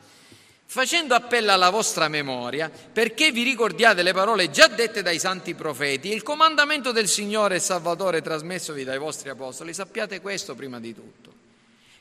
[0.64, 6.12] Facendo appello alla vostra memoria, perché vi ricordiate le parole già dette dai santi profeti
[6.12, 11.32] il comandamento del Signore e Salvatore trasmessovi dai vostri apostoli, sappiate questo prima di tutto,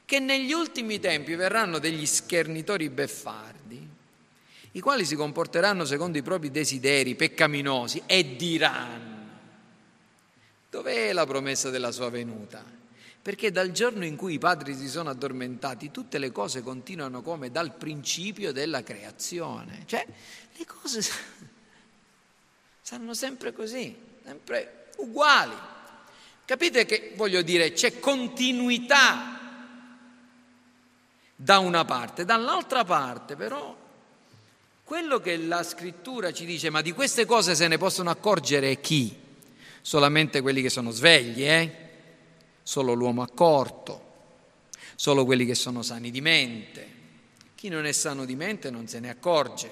[0.08, 3.86] che negli ultimi tempi verranno degli schernitori beffardi,
[4.72, 9.28] i quali si comporteranno secondo i propri desideri peccaminosi e diranno,
[10.70, 12.64] dov'è la promessa della sua venuta?
[13.22, 17.52] Perché dal giorno in cui i padri si sono addormentati, tutte le cose continuano come
[17.52, 19.84] dal principio della creazione.
[19.86, 20.08] Cioè,
[20.56, 21.02] le cose
[22.82, 23.94] saranno sempre così,
[24.24, 25.56] sempre uguali.
[26.46, 29.37] Capite che voglio dire, c'è continuità
[31.40, 33.78] da una parte, dall'altra parte però
[34.84, 39.14] quello che la scrittura ci dice, ma di queste cose se ne possono accorgere chi?
[39.82, 41.86] Solamente quelli che sono svegli, eh?
[42.64, 44.06] Solo l'uomo accorto,
[44.96, 46.96] solo quelli che sono sani di mente.
[47.54, 49.70] Chi non è sano di mente non se ne accorge.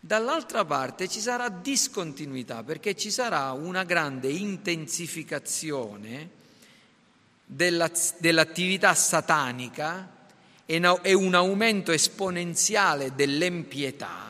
[0.00, 6.38] Dall'altra parte ci sarà discontinuità perché ci sarà una grande intensificazione
[7.52, 10.08] dell'attività satanica
[10.64, 14.28] e un aumento esponenziale dell'empietà,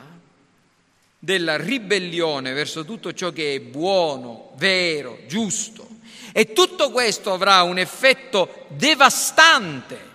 [1.19, 5.87] della ribellione verso tutto ciò che è buono, vero, giusto.
[6.31, 10.09] E tutto questo avrà un effetto devastante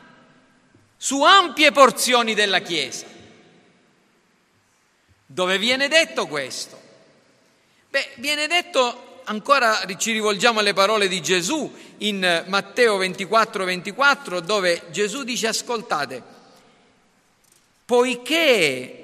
[0.96, 3.06] su ampie porzioni della Chiesa.
[5.26, 6.80] Dove viene detto questo?
[7.88, 14.82] Beh, viene detto, ancora ci rivolgiamo alle parole di Gesù in Matteo 24, 24, dove
[14.90, 16.22] Gesù dice, ascoltate,
[17.84, 19.02] poiché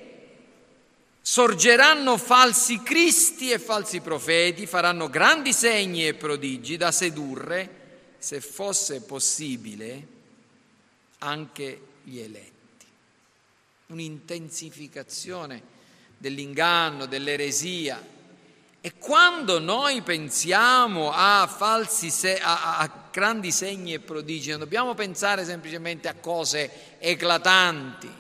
[1.21, 7.81] sorgeranno falsi cristi e falsi profeti, faranno grandi segni e prodigi da sedurre,
[8.19, 10.07] se fosse possibile,
[11.19, 12.51] anche gli eletti.
[13.87, 15.71] Un'intensificazione
[16.19, 18.21] dell'inganno, dell'eresia,
[18.85, 24.95] e quando noi pensiamo a, falsi se- a, a grandi segni e prodigi, non dobbiamo
[24.95, 28.13] pensare semplicemente a cose eclatanti,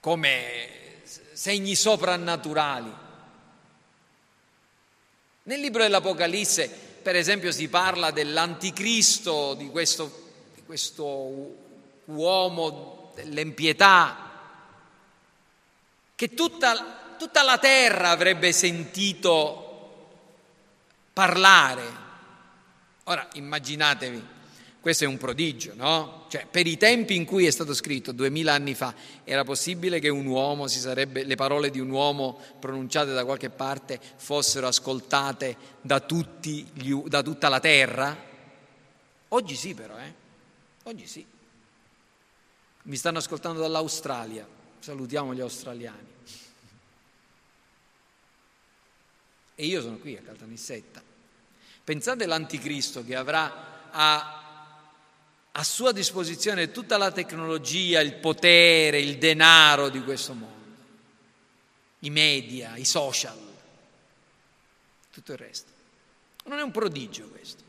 [0.00, 1.00] come
[1.32, 2.94] segni soprannaturali.
[5.44, 11.56] Nel libro dell'Apocalisse, per esempio, si parla dell'anticristo, di questo, di questo
[12.04, 14.28] uomo dell'empietà,
[16.14, 20.08] che tutta tutta la terra avrebbe sentito
[21.12, 21.82] parlare.
[23.04, 24.26] Ora immaginatevi,
[24.80, 26.24] questo è un prodigio, no?
[26.30, 30.08] Cioè, per i tempi in cui è stato scritto, duemila anni fa, era possibile che
[30.08, 36.02] un uomo sarebbe, le parole di un uomo pronunciate da qualche parte fossero ascoltate da,
[36.72, 38.16] gli, da tutta la terra?
[39.28, 40.14] Oggi sì però, eh?
[40.84, 41.26] Oggi sì.
[42.84, 44.46] Mi stanno ascoltando dall'Australia,
[44.78, 46.09] salutiamo gli australiani.
[49.60, 51.02] E io sono qui a Caltanissetta.
[51.84, 54.88] Pensate all'anticristo che avrà a,
[55.52, 60.76] a sua disposizione tutta la tecnologia, il potere, il denaro di questo mondo,
[61.98, 63.36] i media, i social,
[65.12, 65.70] tutto il resto.
[66.44, 67.62] Non è un prodigio questo.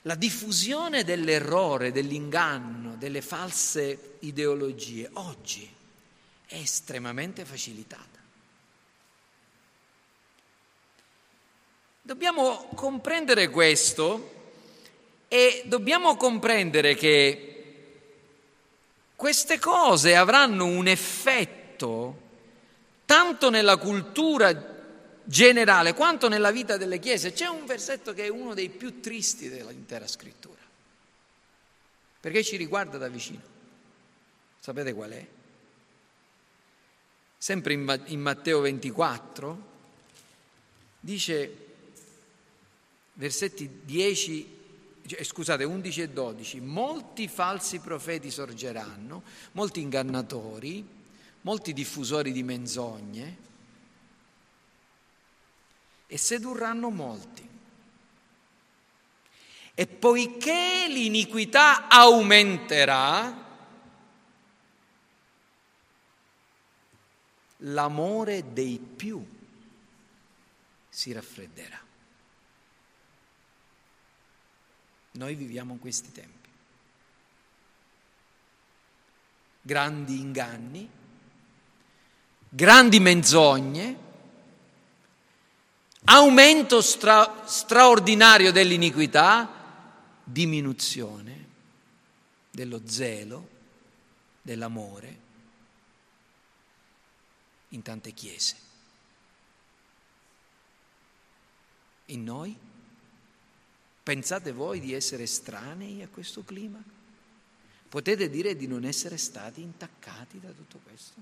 [0.00, 5.70] La diffusione dell'errore, dell'inganno, delle false ideologie oggi
[6.46, 8.16] è estremamente facilitata.
[12.06, 14.30] Dobbiamo comprendere questo
[15.26, 17.54] e dobbiamo comprendere che
[19.16, 22.20] queste cose avranno un effetto
[23.06, 24.84] tanto nella cultura
[25.24, 27.32] generale quanto nella vita delle chiese.
[27.32, 30.62] C'è un versetto che è uno dei più tristi dell'intera scrittura,
[32.20, 33.42] perché ci riguarda da vicino.
[34.60, 35.26] Sapete qual è?
[37.36, 39.74] Sempre in Matteo 24
[41.00, 41.64] dice
[43.16, 44.54] versetti 10,
[45.06, 50.84] cioè, scusate, 11 e 12, molti falsi profeti sorgeranno, molti ingannatori,
[51.42, 53.44] molti diffusori di menzogne
[56.06, 57.48] e sedurranno molti.
[59.78, 63.44] E poiché l'iniquità aumenterà,
[67.58, 69.24] l'amore dei più
[70.88, 71.85] si raffredderà.
[75.16, 76.48] Noi viviamo in questi tempi.
[79.62, 80.88] Grandi inganni,
[82.48, 83.98] grandi menzogne,
[86.04, 91.44] aumento stra- straordinario dell'iniquità, diminuzione
[92.50, 93.48] dello zelo,
[94.42, 95.24] dell'amore
[97.70, 98.56] in tante chiese.
[102.06, 102.65] In noi?
[104.06, 106.80] Pensate voi di essere estranei a questo clima?
[107.88, 111.14] Potete dire di non essere stati intaccati da tutto questo?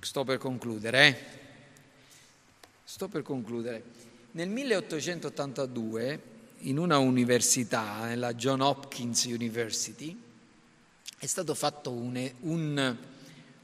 [0.00, 1.06] Sto per concludere.
[1.06, 1.16] Eh?
[2.84, 3.82] Sto per concludere.
[4.32, 6.22] Nel 1882,
[6.58, 10.14] in una università, nella John Hopkins University,
[11.16, 12.98] è stato fatto un, un,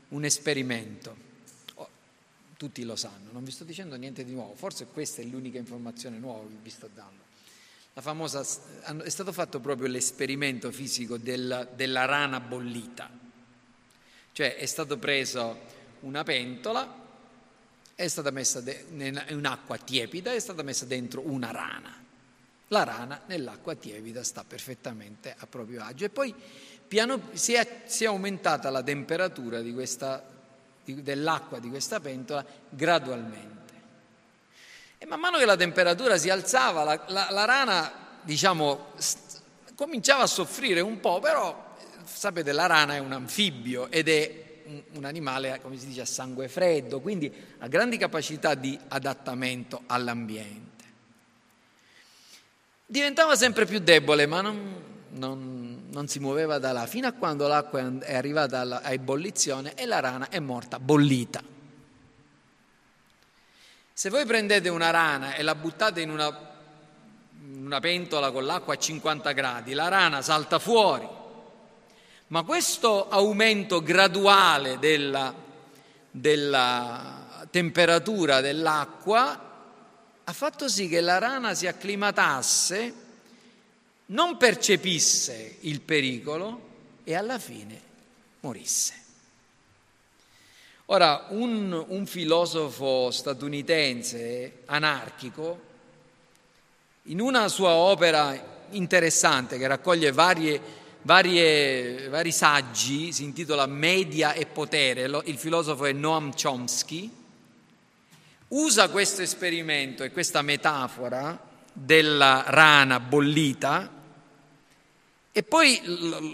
[0.09, 1.17] un esperimento.
[1.75, 1.89] Oh,
[2.57, 6.19] tutti lo sanno, non vi sto dicendo niente di nuovo, forse questa è l'unica informazione
[6.19, 7.25] nuova che vi sto dando.
[7.99, 8.45] Famosa,
[9.03, 13.11] è stato fatto proprio l'esperimento fisico della, della rana bollita,
[14.33, 15.59] cioè è stato preso
[16.01, 17.05] una pentola,
[17.95, 22.05] è stata messa in un'acqua tiepida, è stata messa dentro una rana.
[22.69, 26.35] La rana nell'acqua tiepida sta perfettamente a proprio agio e poi
[26.87, 30.23] piano, si, è, si, è, aumentata la temperatura di questa,
[30.85, 33.55] di, dell'acqua di questa pentola gradualmente.
[34.99, 39.41] E man mano che la temperatura si alzava, la, la, la rana, diciamo, st-
[39.75, 41.75] cominciava a soffrire un po', però
[42.05, 46.07] sapete, la rana è un anfibio ed è un, un animale, come si dice, a
[46.07, 50.85] sangue freddo, quindi ha grandi capacità di adattamento all'ambiente.
[52.87, 55.66] Diventava sempre più debole, ma non, non,
[55.97, 60.01] non, si muoveva da là, fino a quando l'acqua è arrivata a ebollizione e la
[60.01, 61.43] rana è morta bollita.
[63.95, 66.39] Se voi prendete una rana e la buttate in una,
[67.61, 71.09] una pentola con l'acqua a 50 gradi, la rana salta fuori,
[72.27, 75.33] ma questo aumento graduale della,
[76.11, 79.45] della temperatura dell'acqua
[80.25, 83.06] ha fatto sì che la rana si acclimatasse,
[84.07, 86.61] non percepisse il pericolo
[87.05, 87.81] e alla fine
[88.41, 88.95] morisse.
[90.87, 95.61] Ora, un, un filosofo statunitense anarchico,
[97.05, 104.45] in una sua opera interessante che raccoglie varie varie, vari saggi, si intitola Media e
[104.45, 107.09] potere, il filosofo è Noam Chomsky,
[108.49, 111.41] usa questo esperimento e questa metafora
[111.73, 113.96] della rana bollita
[115.37, 115.83] e poi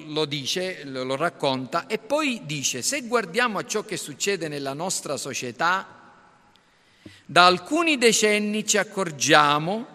[0.06, 5.16] lo dice, lo racconta e poi dice, se guardiamo a ciò che succede nella nostra
[5.16, 6.20] società,
[7.24, 9.86] da alcuni decenni ci accorgiamo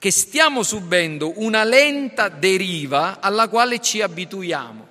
[0.00, 4.86] che stiamo subendo una lenta deriva alla quale ci abituiamo.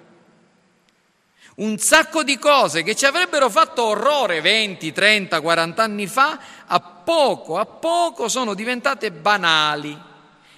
[1.55, 6.79] Un sacco di cose che ci avrebbero fatto orrore 20, 30, 40 anni fa, a
[6.79, 9.99] poco a poco sono diventate banali,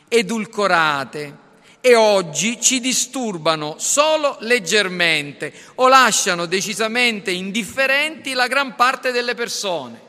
[0.07, 1.44] edulcorate
[1.86, 10.01] e oggi ci disturbano solo leggermente o lasciano decisamente indifferenti la gran parte delle persone.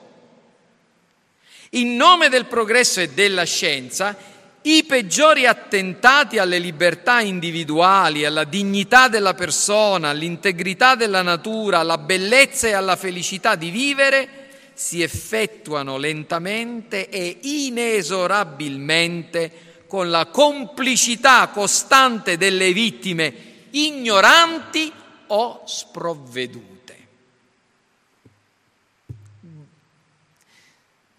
[1.72, 4.16] In nome del progresso e della scienza,
[4.62, 12.68] i peggiori attentati alle libertà individuali, alla dignità della persona, all'integrità della natura, alla bellezza
[12.68, 14.28] e alla felicità di vivere
[14.72, 19.65] si effettuano lentamente e inesorabilmente
[19.96, 23.32] con la complicità costante delle vittime
[23.70, 24.92] ignoranti
[25.28, 27.06] o sprovvedute.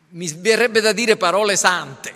[0.10, 2.14] Mi verrebbe da dire parole sante.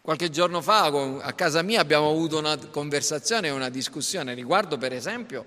[0.00, 5.44] Qualche giorno fa a casa mia abbiamo avuto una conversazione una discussione riguardo per esempio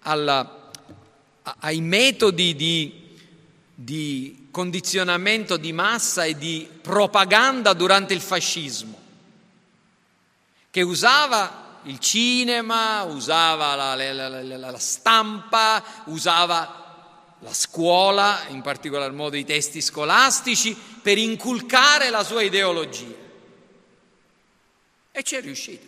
[0.00, 0.70] alla,
[1.42, 3.14] ai metodi di,
[3.74, 9.00] di condizionamento di massa e di propaganda durante il fascismo,
[10.68, 19.12] che usava il cinema, usava la, la, la, la stampa, usava la scuola, in particolar
[19.12, 23.14] modo i testi scolastici, per inculcare la sua ideologia.
[25.12, 25.86] E ci è riuscito.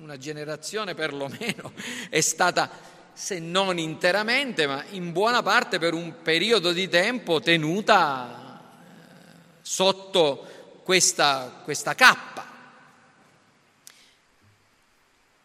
[0.00, 1.74] Una generazione perlomeno
[2.08, 2.70] è stata,
[3.14, 10.80] se non interamente, ma in buona parte per un periodo di tempo tenuta eh, sotto
[10.82, 12.46] questa, questa cappa.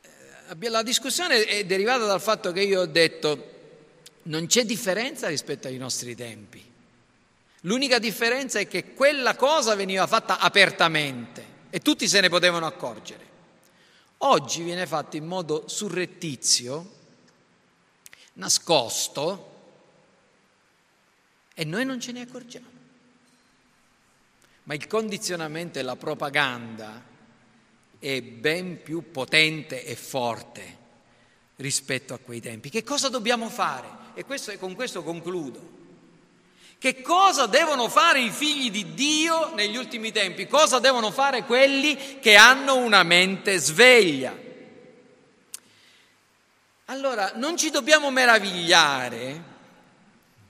[0.01, 3.57] Eh, la discussione è derivata dal fatto che io ho detto
[4.23, 6.65] non c'è differenza rispetto ai nostri tempi.
[7.63, 13.27] L'unica differenza è che quella cosa veniva fatta apertamente e tutti se ne potevano accorgere.
[14.21, 16.98] oggi viene fatto in modo surrettizio,
[18.39, 19.47] nascosto,
[21.53, 22.77] e noi non ce ne accorgiamo.
[24.63, 27.03] Ma il condizionamento e la propaganda
[27.99, 30.77] è ben più potente e forte
[31.57, 32.69] rispetto a quei tempi.
[32.69, 33.87] Che cosa dobbiamo fare?
[34.13, 35.77] E questo, con questo concludo.
[36.77, 40.47] Che cosa devono fare i figli di Dio negli ultimi tempi?
[40.47, 44.47] Cosa devono fare quelli che hanno una mente sveglia?
[46.89, 49.43] Allora, non ci dobbiamo meravigliare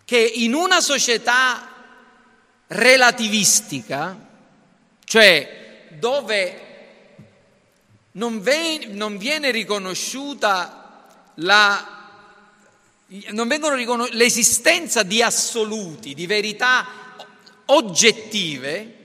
[0.06, 1.68] che in una società
[2.68, 4.18] relativistica,
[5.04, 6.62] cioè dove
[8.14, 11.98] non, ve, non viene riconosciuta la
[13.32, 16.88] non vengono riconos- l'esistenza di assoluti, di verità
[17.66, 18.96] oggettive,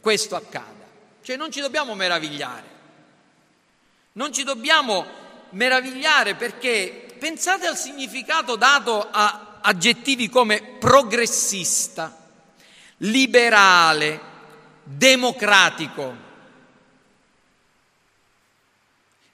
[0.00, 0.86] questo accada.
[1.22, 2.72] Cioè non ci dobbiamo meravigliare.
[4.12, 5.23] Non ci dobbiamo
[5.54, 12.14] meravigliare perché pensate al significato dato a aggettivi come progressista,
[12.98, 14.20] liberale,
[14.82, 16.22] democratico.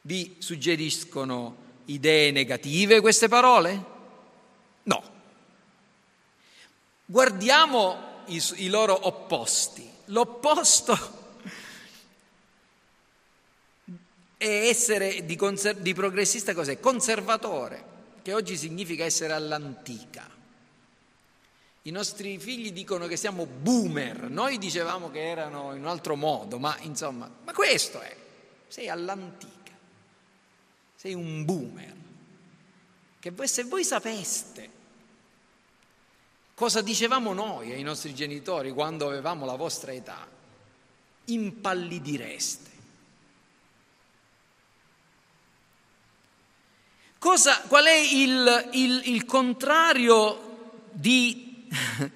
[0.03, 1.57] Vi suggeriscono
[1.87, 3.85] idee negative queste parole?
[4.85, 5.03] No.
[7.05, 9.89] Guardiamo i, i loro opposti.
[10.07, 11.20] L'opposto
[14.41, 16.81] è essere di, conser- di progressista cos'è?
[16.81, 17.85] Conservatore,
[18.23, 20.27] che oggi significa essere all'antica.
[21.83, 26.59] I nostri figli dicono che siamo boomer, noi dicevamo che erano in un altro modo,
[26.59, 28.17] ma insomma, ma questo è,
[28.67, 29.77] sei all'antica,
[30.95, 31.95] sei un boomer.
[33.21, 34.71] Che voi, se voi sapeste
[36.55, 40.27] cosa dicevamo noi ai nostri genitori quando avevamo la vostra età,
[41.27, 42.70] impallidireste.
[47.21, 51.69] Cosa, qual è il, il, il contrario di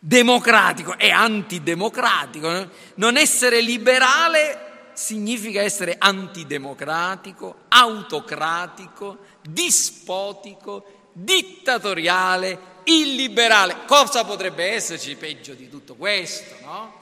[0.00, 2.68] democratico e antidemocratico?
[2.96, 13.84] Non essere liberale significa essere antidemocratico, autocratico, dispotico, dittatoriale, illiberale.
[13.86, 17.00] Cosa potrebbe esserci peggio di tutto questo, no?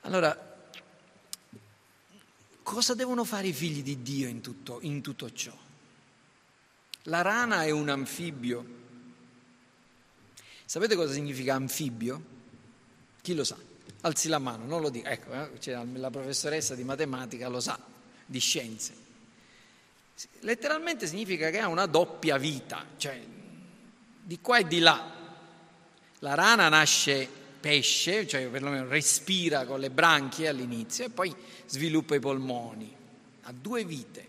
[0.00, 0.47] Allora,
[2.68, 5.56] cosa devono fare i figli di Dio in tutto, in tutto ciò?
[7.04, 8.76] La rana è un anfibio.
[10.66, 12.22] Sapete cosa significa anfibio?
[13.22, 13.56] Chi lo sa?
[14.02, 15.08] Alzi la mano, non lo dico.
[15.08, 17.80] Ecco, eh, la professoressa di matematica lo sa,
[18.26, 19.06] di scienze.
[20.40, 23.18] Letteralmente significa che ha una doppia vita, cioè
[24.22, 25.10] di qua e di là.
[26.18, 27.28] La rana nasce
[27.60, 31.34] pesce, cioè perlomeno respira con le branchie all'inizio e poi
[31.66, 32.94] sviluppa i polmoni.
[33.42, 34.26] Ha due vite,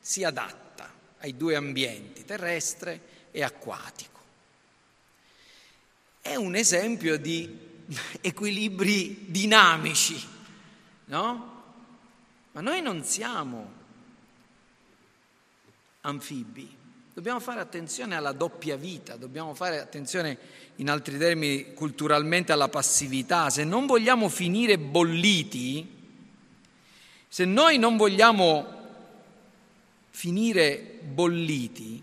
[0.00, 3.00] si adatta ai due ambienti, terrestre
[3.30, 4.20] e acquatico.
[6.20, 7.58] È un esempio di
[8.20, 10.20] equilibri dinamici,
[11.06, 11.54] no?
[12.52, 13.72] Ma noi non siamo
[16.00, 16.84] anfibi.
[17.16, 20.36] Dobbiamo fare attenzione alla doppia vita, dobbiamo fare attenzione,
[20.76, 23.48] in altri termini, culturalmente alla passività.
[23.48, 25.94] Se non vogliamo finire bolliti,
[27.26, 28.66] se noi non vogliamo
[30.10, 32.02] finire bolliti,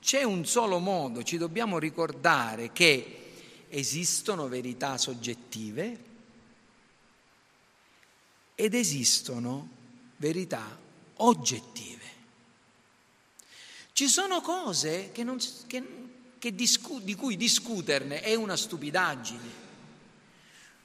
[0.00, 3.34] c'è un solo modo, ci dobbiamo ricordare che
[3.68, 5.98] esistono verità soggettive
[8.56, 9.68] ed esistono
[10.16, 10.76] verità
[11.18, 11.99] oggettive.
[14.00, 15.36] Ci sono cose che non,
[15.66, 15.82] che,
[16.38, 19.50] che discu, di cui discuterne è una stupidaggine.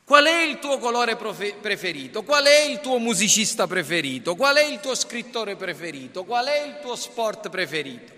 [0.03, 2.23] Qual è il tuo colore preferito?
[2.23, 4.35] Qual è il tuo musicista preferito?
[4.35, 6.25] Qual è il tuo scrittore preferito?
[6.25, 8.11] Qual è il tuo sport preferito?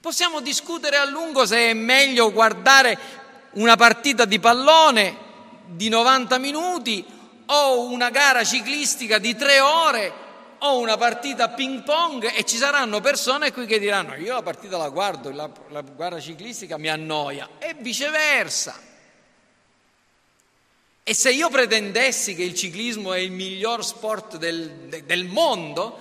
[0.00, 2.98] Possiamo discutere a lungo se è meglio guardare
[3.56, 5.14] una partita di pallone
[5.66, 7.04] di 90 minuti
[7.44, 10.28] o una gara ciclistica di tre ore
[10.62, 14.76] ho una partita ping pong e ci saranno persone qui che diranno io la partita
[14.76, 18.88] la guardo, la, la gara ciclistica mi annoia e viceversa.
[21.02, 25.98] E se io pretendessi che il ciclismo è il miglior sport del, del mondo,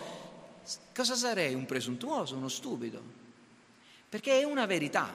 [0.93, 1.53] cosa sarei?
[1.53, 3.01] Un presuntuoso, uno stupido?
[4.09, 5.11] Perché è una verità,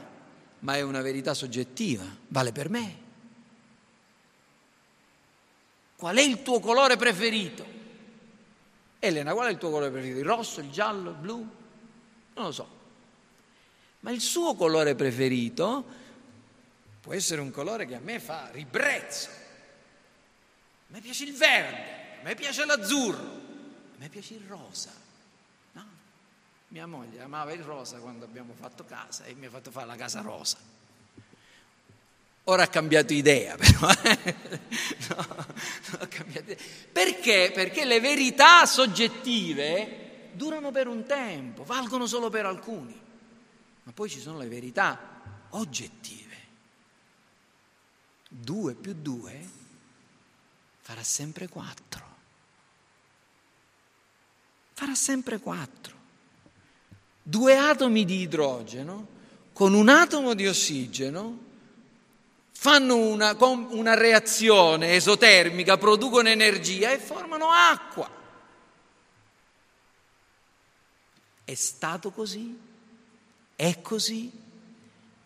[0.60, 3.02] ma è una verità soggettiva, vale per me.
[5.96, 7.64] Qual è il tuo colore preferito?
[9.04, 10.18] Elena, qual è il tuo colore preferito?
[10.18, 11.36] Il rosso, il giallo, il blu?
[12.34, 12.68] Non lo so.
[14.00, 15.84] Ma il suo colore preferito
[17.00, 19.28] può essere un colore che a me fa ribrezzo.
[20.88, 24.90] me piace il verde, a me piace l'azzurro, a me piace il rosa.
[25.72, 25.86] No?
[26.68, 29.96] Mia moglie amava il rosa quando abbiamo fatto casa e mi ha fatto fare la
[29.96, 30.56] casa rosa.
[32.44, 33.88] Ora ha cambiato idea, però.
[34.02, 34.36] Eh.
[35.08, 36.64] no, no, cambiato idea.
[36.92, 37.50] Perché?
[37.54, 43.00] Perché le verità soggettive durano per un tempo, valgono solo per alcuni,
[43.84, 46.22] ma poi ci sono le verità oggettive.
[48.28, 49.48] Due più due
[50.80, 52.02] farà sempre quattro.
[54.74, 55.94] Farà sempre quattro.
[57.22, 59.06] Due atomi di idrogeno
[59.54, 61.43] con un atomo di ossigeno
[62.64, 68.10] fanno una, una reazione esotermica, producono energia e formano acqua.
[71.44, 72.58] È stato così,
[73.54, 74.32] è così,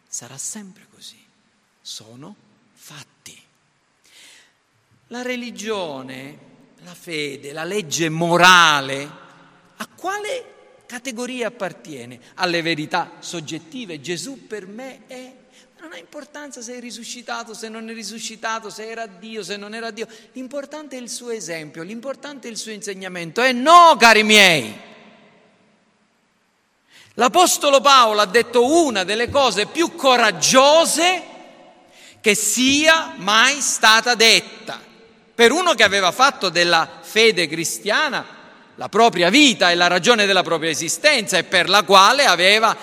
[0.09, 1.25] sarà sempre così.
[1.81, 2.35] Sono
[2.73, 3.41] fatti.
[5.07, 6.39] La religione,
[6.79, 9.11] la fede, la legge morale,
[9.77, 12.19] a quale categoria appartiene?
[12.35, 14.01] Alle verità soggettive.
[14.01, 15.47] Gesù per me è
[15.81, 19.75] non ha importanza se è risuscitato, se non è risuscitato, se era Dio, se non
[19.75, 20.09] era Dio.
[20.33, 23.43] L'importante è il suo esempio, l'importante è il suo insegnamento.
[23.43, 24.87] E no, cari miei.
[27.15, 31.23] L'Apostolo Paolo ha detto una delle cose più coraggiose
[32.21, 34.81] che sia mai stata detta.
[35.35, 38.37] Per uno che aveva fatto della fede cristiana
[38.75, 42.77] la propria vita e la ragione della propria esistenza e per la quale aveva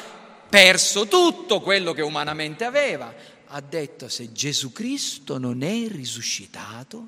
[0.50, 3.14] perso tutto quello che umanamente aveva,
[3.48, 7.08] ha detto se Gesù Cristo non è risuscitato,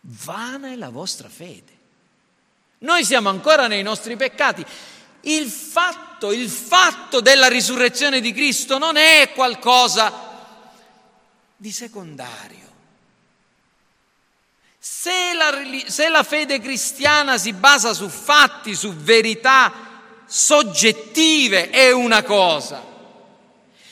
[0.00, 1.72] vana è la vostra fede.
[2.78, 4.64] Noi siamo ancora nei nostri peccati.
[5.22, 10.12] Il fatto, il fatto della risurrezione di Cristo non è qualcosa
[11.56, 12.62] di secondario.
[14.78, 15.50] Se la,
[15.86, 19.93] se la fede cristiana si basa su fatti, su verità,
[20.26, 22.82] soggettive è una cosa,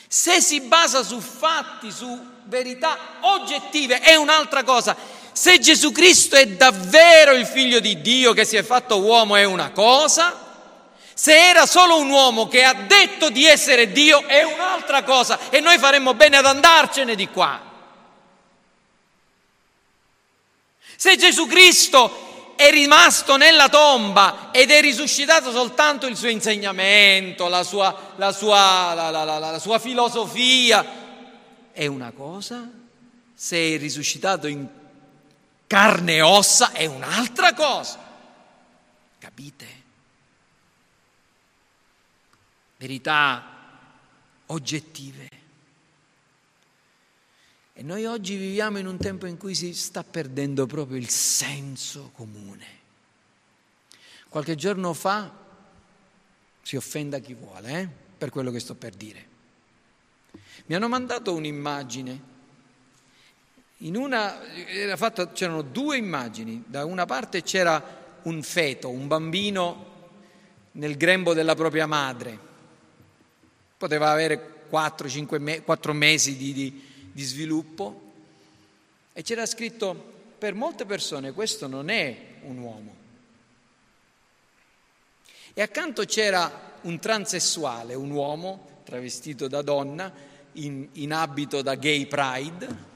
[0.07, 4.95] se si basa su fatti, su verità oggettive è un'altra cosa.
[5.31, 9.43] Se Gesù Cristo è davvero il figlio di Dio che si è fatto uomo è
[9.43, 10.43] una cosa,
[11.15, 15.59] se era solo un uomo che ha detto di essere Dio è un'altra cosa e
[15.59, 17.71] noi faremmo bene ad andarcene di qua.
[20.95, 27.63] Se Gesù Cristo è rimasto nella tomba ed è risuscitato soltanto il suo insegnamento, la
[27.63, 31.01] sua, la sua, la, la, sua filosofia.
[31.71, 32.69] È una cosa,
[33.33, 34.67] se è risuscitato in
[35.67, 37.99] carne e ossa è un'altra cosa.
[39.17, 39.81] Capite?
[42.77, 43.43] Verità
[44.47, 45.32] oggettive.
[47.83, 52.65] Noi oggi viviamo in un tempo in cui si sta perdendo proprio il senso comune.
[54.29, 55.29] Qualche giorno fa
[56.61, 59.27] si offenda chi vuole eh, per quello che sto per dire.
[60.67, 62.21] Mi hanno mandato un'immagine.
[63.79, 64.39] In una,
[64.95, 66.63] fatto, c'erano due immagini.
[66.65, 69.91] Da una parte c'era un feto, un bambino
[70.71, 72.39] nel grembo della propria madre.
[73.75, 75.09] Poteva avere 4,
[75.39, 78.11] me, 4 mesi di, di di sviluppo
[79.13, 82.95] e c'era scritto per molte persone questo non è un uomo.
[85.53, 90.11] E accanto c'era un transessuale, un uomo travestito da donna,
[90.53, 92.91] in, in abito da gay pride,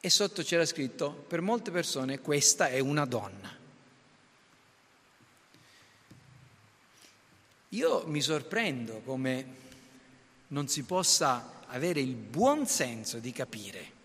[0.00, 3.56] e sotto c'era scritto per molte persone questa è una donna.
[7.70, 9.66] Io mi sorprendo come
[10.48, 13.96] non si possa avere il buon senso di capire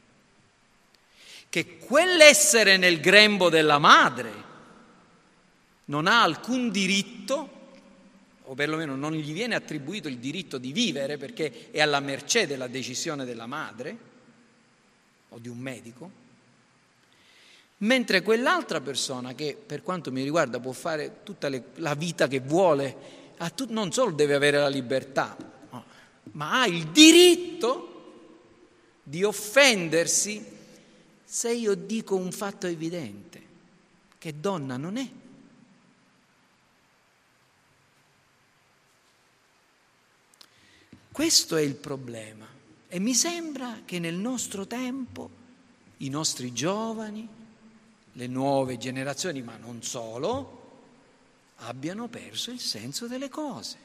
[1.53, 4.31] che quell'essere nel grembo della madre
[5.85, 7.49] non ha alcun diritto,
[8.41, 12.65] o perlomeno non gli viene attribuito il diritto di vivere perché è alla mercé della
[12.65, 13.97] decisione della madre
[15.29, 16.11] o di un medico,
[17.77, 22.39] mentre quell'altra persona che per quanto mi riguarda può fare tutta le, la vita che
[22.39, 22.95] vuole,
[23.67, 25.37] non solo deve avere la libertà,
[26.31, 27.89] ma ha il diritto
[29.03, 30.43] di offendersi
[31.23, 33.41] se io dico un fatto evidente,
[34.17, 35.09] che donna non è.
[41.11, 42.47] Questo è il problema
[42.87, 45.29] e mi sembra che nel nostro tempo
[45.97, 47.27] i nostri giovani,
[48.13, 50.61] le nuove generazioni, ma non solo,
[51.57, 53.77] abbiano perso il senso delle cose.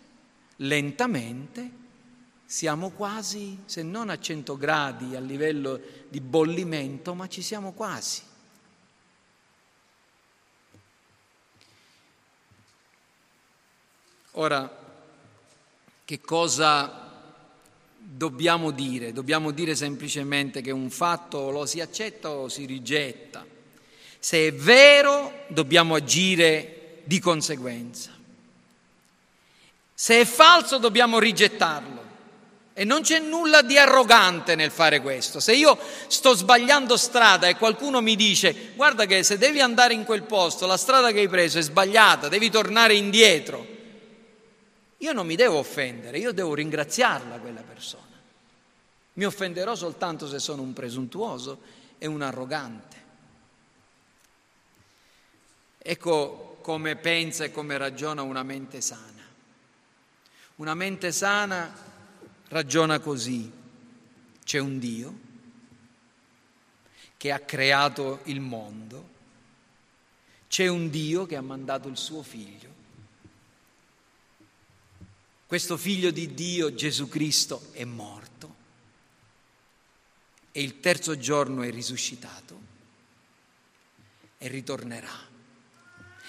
[0.57, 1.86] Lentamente
[2.51, 5.78] siamo quasi, se non a 100 gradi a livello
[6.09, 8.22] di bollimento, ma ci siamo quasi.
[14.30, 14.86] Ora,
[16.07, 17.12] che cosa
[17.99, 19.12] dobbiamo dire?
[19.12, 23.44] Dobbiamo dire semplicemente che un fatto lo si accetta o si rigetta.
[24.18, 28.11] Se è vero, dobbiamo agire di conseguenza.
[29.92, 31.97] Se è falso, dobbiamo rigettarlo.
[32.79, 35.41] E non c'è nulla di arrogante nel fare questo.
[35.41, 35.76] Se io
[36.07, 40.64] sto sbagliando strada e qualcuno mi dice guarda che se devi andare in quel posto,
[40.64, 43.66] la strada che hai preso è sbagliata, devi tornare indietro,
[44.99, 48.05] io non mi devo offendere, io devo ringraziarla quella persona.
[49.14, 51.61] Mi offenderò soltanto se sono un presuntuoso
[51.99, 52.97] e un arrogante.
[55.79, 59.26] Ecco come pensa e come ragiona una mente sana.
[60.55, 61.88] Una mente sana
[62.49, 63.51] ragiona così.
[64.44, 65.26] C'è un Dio
[67.16, 69.16] che ha creato il mondo,
[70.49, 72.76] c'è un Dio che ha mandato il suo figlio.
[75.46, 78.57] Questo figlio di Dio, Gesù Cristo, è morto
[80.53, 82.61] e il terzo giorno è risuscitato
[84.38, 85.26] e ritornerà.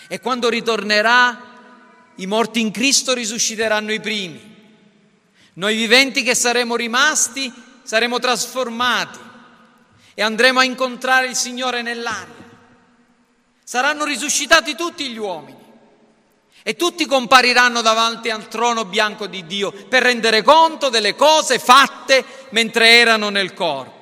[0.08, 4.59] E quando ritornerà, i morti in Cristo risusciteranno i primi
[5.60, 7.52] noi viventi che saremo rimasti
[7.84, 9.20] saremo trasformati
[10.14, 12.48] e andremo a incontrare il Signore nell'aria.
[13.64, 15.58] Saranno risuscitati tutti gli uomini
[16.64, 22.24] e tutti compariranno davanti al trono bianco di Dio per rendere conto delle cose fatte
[22.52, 23.98] mentre erano nel corpo.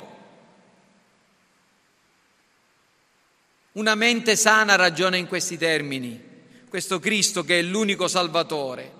[3.73, 6.23] Una mente sana ragiona in questi termini.
[6.69, 8.96] Questo Cristo che è l'unico Salvatore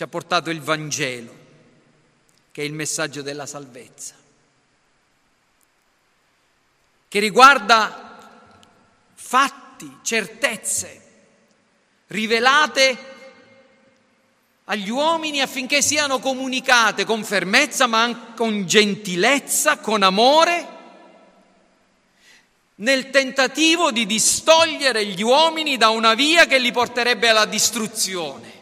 [0.00, 1.36] ci ha portato il Vangelo,
[2.52, 4.14] che è il messaggio della salvezza,
[7.06, 8.18] che riguarda
[9.12, 11.02] fatti, certezze
[12.06, 12.96] rivelate
[14.64, 20.68] agli uomini affinché siano comunicate con fermezza, ma anche con gentilezza, con amore,
[22.76, 28.59] nel tentativo di distogliere gli uomini da una via che li porterebbe alla distruzione.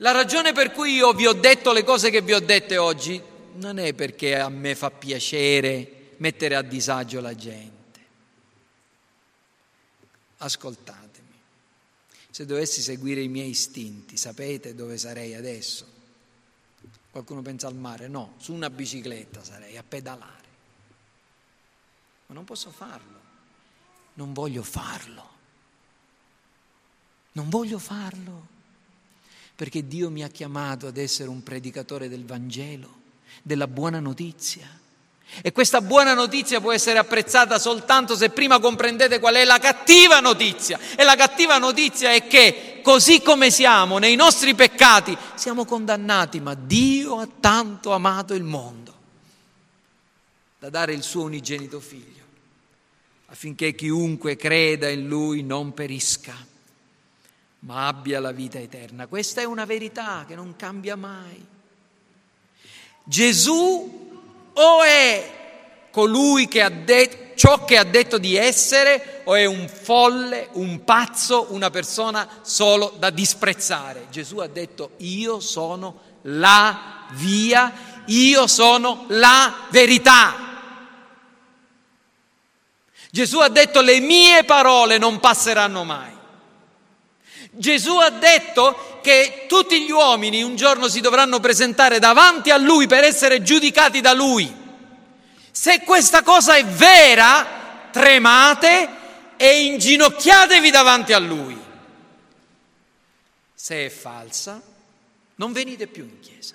[0.00, 3.20] La ragione per cui io vi ho detto le cose che vi ho dette oggi
[3.54, 7.76] non è perché a me fa piacere mettere a disagio la gente.
[10.36, 11.40] Ascoltatemi,
[12.30, 15.96] se dovessi seguire i miei istinti, sapete dove sarei adesso?
[17.10, 18.06] Qualcuno pensa al mare?
[18.06, 20.46] No, su una bicicletta sarei a pedalare.
[22.26, 23.20] Ma non posso farlo,
[24.14, 25.28] non voglio farlo,
[27.32, 28.56] non voglio farlo
[29.58, 32.94] perché Dio mi ha chiamato ad essere un predicatore del Vangelo,
[33.42, 34.68] della buona notizia.
[35.42, 40.20] E questa buona notizia può essere apprezzata soltanto se prima comprendete qual è la cattiva
[40.20, 40.78] notizia.
[40.96, 46.54] E la cattiva notizia è che così come siamo nei nostri peccati, siamo condannati, ma
[46.54, 48.94] Dio ha tanto amato il mondo
[50.60, 52.22] da dare il suo unigenito figlio,
[53.26, 56.46] affinché chiunque creda in lui non perisca,
[57.68, 59.06] ma abbia la vita eterna.
[59.06, 61.46] Questa è una verità che non cambia mai.
[63.04, 64.20] Gesù
[64.54, 69.68] o è colui che ha detto ciò che ha detto di essere o è un
[69.68, 74.06] folle, un pazzo, una persona solo da disprezzare.
[74.10, 77.72] Gesù ha detto io sono la via,
[78.06, 80.34] io sono la verità.
[83.10, 86.16] Gesù ha detto le mie parole non passeranno mai.
[87.50, 92.86] Gesù ha detto che tutti gli uomini un giorno si dovranno presentare davanti a Lui
[92.86, 94.54] per essere giudicati da Lui.
[95.50, 98.88] Se questa cosa è vera, tremate
[99.36, 101.58] e inginocchiatevi davanti a Lui.
[103.54, 104.62] Se è falsa,
[105.36, 106.54] non venite più in chiesa,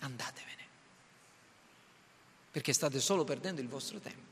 [0.00, 0.66] andatevene,
[2.50, 4.27] perché state solo perdendo il vostro tempo.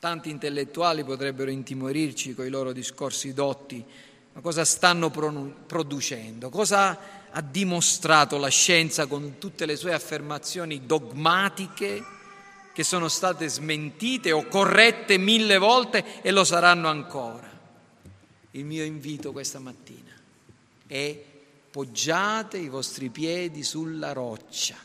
[0.00, 3.84] Tanti intellettuali potrebbero intimorirci con i loro discorsi dotti,
[4.32, 6.50] ma cosa stanno producendo?
[6.50, 6.98] Cosa
[7.30, 12.04] ha dimostrato la scienza con tutte le sue affermazioni dogmatiche
[12.72, 17.50] che sono state smentite o corrette mille volte e lo saranno ancora?
[18.52, 20.12] Il mio invito questa mattina
[20.86, 21.24] è
[21.72, 24.76] poggiate i vostri piedi sulla roccia.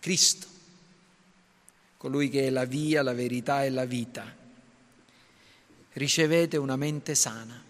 [0.00, 0.49] Cristo
[2.00, 4.24] colui che è la via, la verità e la vita.
[5.92, 7.62] ricevete una mente sana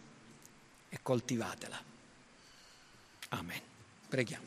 [0.88, 1.82] e coltivatela.
[3.30, 3.60] Amen.
[4.08, 4.44] Preghiamo.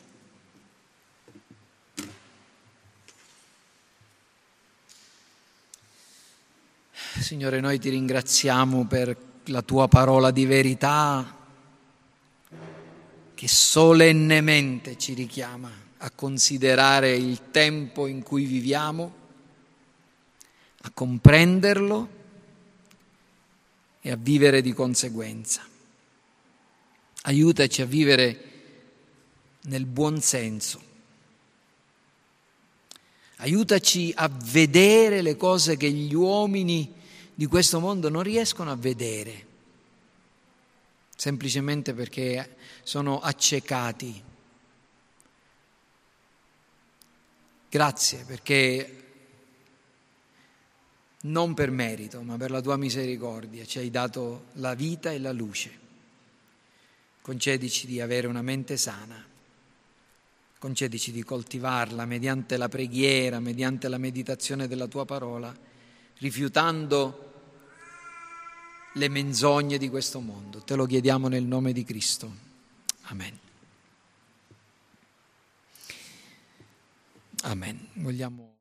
[7.18, 9.14] Signore, noi ti ringraziamo per
[9.44, 11.36] la tua parola di verità
[13.34, 19.23] che solennemente ci richiama a considerare il tempo in cui viviamo,
[20.84, 22.08] a comprenderlo
[24.00, 25.66] e a vivere di conseguenza.
[27.22, 28.52] Aiutaci a vivere
[29.62, 30.92] nel buon senso.
[33.36, 36.92] Aiutaci a vedere le cose che gli uomini
[37.34, 39.46] di questo mondo non riescono a vedere,
[41.16, 44.22] semplicemente perché sono accecati.
[47.70, 49.03] Grazie perché
[51.24, 55.32] non per merito, ma per la tua misericordia ci hai dato la vita e la
[55.32, 55.82] luce.
[57.20, 59.24] Concedici di avere una mente sana,
[60.58, 65.72] concedici di coltivarla mediante la preghiera, mediante la meditazione della tua parola
[66.18, 67.32] rifiutando
[68.94, 70.60] le menzogne di questo mondo.
[70.60, 72.32] Te lo chiediamo nel nome di Cristo.
[73.02, 73.38] Amen.
[77.42, 77.88] Amen.
[77.94, 78.53] Vogliamo